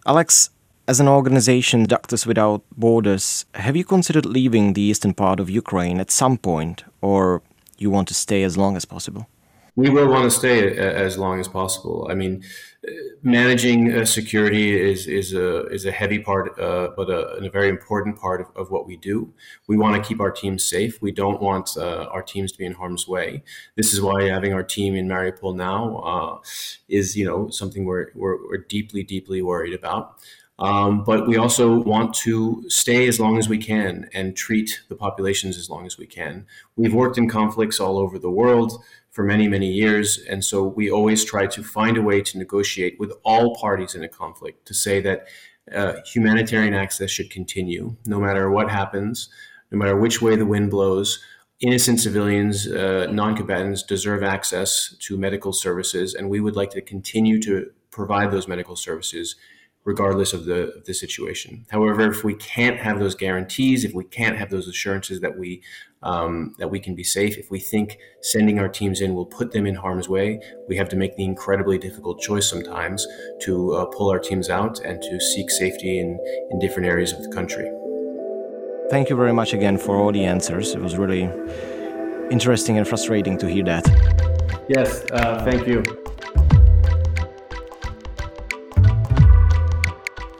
Alex, 0.06 0.50
as 0.86 1.00
an 1.00 1.08
organization, 1.08 1.84
Doctors 1.84 2.26
Without 2.26 2.62
Borders, 2.76 3.46
have 3.54 3.74
you 3.74 3.84
considered 3.84 4.26
leaving 4.26 4.74
the 4.74 4.82
eastern 4.82 5.14
part 5.14 5.40
of 5.40 5.48
Ukraine 5.48 6.00
at 6.00 6.10
some 6.10 6.36
point, 6.36 6.84
or 7.00 7.40
you 7.78 7.88
want 7.88 8.08
to 8.08 8.14
stay 8.14 8.42
as 8.42 8.58
long 8.58 8.76
as 8.76 8.84
possible? 8.84 9.26
We 9.74 9.88
will 9.88 10.08
want 10.08 10.24
to 10.24 10.30
stay 10.30 10.76
as 10.76 11.16
long 11.16 11.40
as 11.40 11.48
possible. 11.48 12.06
I 12.10 12.14
mean, 12.14 12.44
managing 13.22 13.92
uh, 13.92 14.04
security 14.04 14.78
is 14.78 15.06
is 15.06 15.32
a 15.32 15.66
is 15.66 15.86
a 15.86 15.92
heavy 15.92 16.18
part, 16.18 16.58
uh, 16.58 16.90
but 16.96 17.08
a, 17.08 17.44
a, 17.44 17.50
very 17.50 17.68
important 17.68 18.18
part 18.18 18.40
of, 18.40 18.48
of 18.56 18.70
what 18.70 18.86
we 18.86 18.96
do. 18.96 19.32
We 19.68 19.76
want 19.76 19.96
to 19.96 20.06
keep 20.06 20.20
our 20.20 20.30
teams 20.30 20.64
safe. 20.64 21.00
We 21.00 21.12
don't 21.12 21.40
want 21.40 21.76
uh, 21.76 22.06
our 22.10 22.22
teams 22.22 22.52
to 22.52 22.58
be 22.58 22.66
in 22.66 22.72
harm's 22.72 23.06
way. 23.06 23.44
This 23.76 23.92
is 23.92 24.00
why 24.00 24.24
having 24.24 24.52
our 24.52 24.64
team 24.64 24.94
in 24.94 25.06
Mariupol 25.08 25.56
now 25.56 25.96
uh, 25.98 26.38
is 26.88 27.16
you 27.16 27.24
know 27.24 27.48
something 27.48 27.84
we're, 27.84 28.08
we're, 28.14 28.46
we're 28.48 28.64
deeply 28.68 29.02
deeply 29.02 29.42
worried 29.42 29.74
about. 29.74 30.18
Um, 30.58 31.02
but 31.02 31.26
we 31.26 31.36
also 31.38 31.80
want 31.80 32.14
to 32.16 32.62
stay 32.68 33.08
as 33.08 33.18
long 33.18 33.38
as 33.38 33.48
we 33.48 33.58
can 33.58 34.08
and 34.12 34.36
treat 34.36 34.82
the 34.88 34.94
populations 34.94 35.56
as 35.56 35.68
long 35.68 35.86
as 35.86 35.98
we 35.98 36.06
can. 36.06 36.46
We've 36.76 36.94
worked 36.94 37.18
in 37.18 37.28
conflicts 37.28 37.80
all 37.80 37.98
over 37.98 38.18
the 38.18 38.30
world 38.30 38.80
for 39.12 39.22
many, 39.24 39.46
many 39.46 39.70
years. 39.70 40.18
And 40.28 40.44
so 40.44 40.66
we 40.66 40.90
always 40.90 41.24
try 41.24 41.46
to 41.46 41.62
find 41.62 41.96
a 41.96 42.02
way 42.02 42.22
to 42.22 42.38
negotiate 42.38 42.98
with 42.98 43.12
all 43.24 43.54
parties 43.54 43.94
in 43.94 44.02
a 44.02 44.08
conflict 44.08 44.66
to 44.66 44.74
say 44.74 45.00
that 45.02 45.28
uh, 45.72 45.96
humanitarian 46.04 46.74
access 46.74 47.10
should 47.10 47.30
continue 47.30 47.94
no 48.06 48.18
matter 48.18 48.50
what 48.50 48.70
happens, 48.70 49.28
no 49.70 49.78
matter 49.78 49.96
which 49.96 50.20
way 50.20 50.34
the 50.34 50.46
wind 50.46 50.70
blows. 50.70 51.22
Innocent 51.60 52.00
civilians, 52.00 52.66
uh, 52.66 53.06
non 53.12 53.36
combatants 53.36 53.84
deserve 53.84 54.24
access 54.24 54.96
to 55.00 55.16
medical 55.16 55.52
services, 55.52 56.14
and 56.14 56.28
we 56.28 56.40
would 56.40 56.56
like 56.56 56.70
to 56.70 56.80
continue 56.80 57.40
to 57.42 57.70
provide 57.90 58.32
those 58.32 58.48
medical 58.48 58.74
services 58.74 59.36
regardless 59.84 60.32
of 60.32 60.44
the, 60.44 60.72
of 60.74 60.84
the 60.84 60.94
situation. 60.94 61.66
However, 61.70 62.10
if 62.10 62.22
we 62.22 62.34
can't 62.34 62.78
have 62.78 63.00
those 63.00 63.14
guarantees, 63.14 63.84
if 63.84 63.94
we 63.94 64.04
can't 64.04 64.36
have 64.36 64.50
those 64.50 64.68
assurances 64.68 65.20
that 65.20 65.38
we 65.38 65.62
um, 66.04 66.56
that 66.58 66.68
we 66.68 66.80
can 66.80 66.96
be 66.96 67.04
safe, 67.04 67.38
if 67.38 67.48
we 67.48 67.60
think 67.60 67.96
sending 68.22 68.58
our 68.58 68.68
teams 68.68 69.00
in 69.00 69.14
will 69.14 69.26
put 69.26 69.52
them 69.52 69.66
in 69.66 69.76
harm's 69.76 70.08
way, 70.08 70.40
we 70.68 70.76
have 70.76 70.88
to 70.88 70.96
make 70.96 71.16
the 71.16 71.24
incredibly 71.24 71.78
difficult 71.78 72.20
choice 72.20 72.50
sometimes 72.50 73.06
to 73.42 73.72
uh, 73.74 73.84
pull 73.84 74.10
our 74.10 74.18
teams 74.18 74.50
out 74.50 74.80
and 74.80 75.00
to 75.00 75.20
seek 75.20 75.48
safety 75.48 76.00
in, 76.00 76.18
in 76.50 76.58
different 76.58 76.88
areas 76.88 77.12
of 77.12 77.22
the 77.22 77.30
country. 77.30 77.70
Thank 78.90 79.10
you 79.10 79.16
very 79.16 79.32
much 79.32 79.52
again 79.52 79.78
for 79.78 79.96
all 79.96 80.10
the 80.10 80.24
answers. 80.24 80.74
It 80.74 80.80
was 80.80 80.96
really 80.96 81.30
interesting 82.32 82.78
and 82.78 82.88
frustrating 82.88 83.38
to 83.38 83.48
hear 83.48 83.64
that. 83.64 83.86
Yes, 84.68 85.04
uh, 85.12 85.44
thank 85.44 85.68
you. 85.68 86.01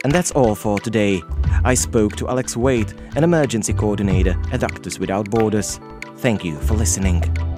And 0.05 0.13
that's 0.13 0.33
all 0.33 0.55
for 0.55 0.79
today. 0.79 1.23
I 1.65 1.75
spoke 1.75 2.17
to 2.17 2.29
Alex 2.29 2.57
Waite, 2.57 2.95
an 3.17 3.25
emergency 3.25 3.73
coordinator 3.73 4.37
at 4.53 4.61
Doctors 4.61 4.99
Without 4.99 5.31
Borders. 5.31 5.79
Thank 6.17 6.45
you 6.45 6.57
for 6.61 6.75
listening. 6.75 7.52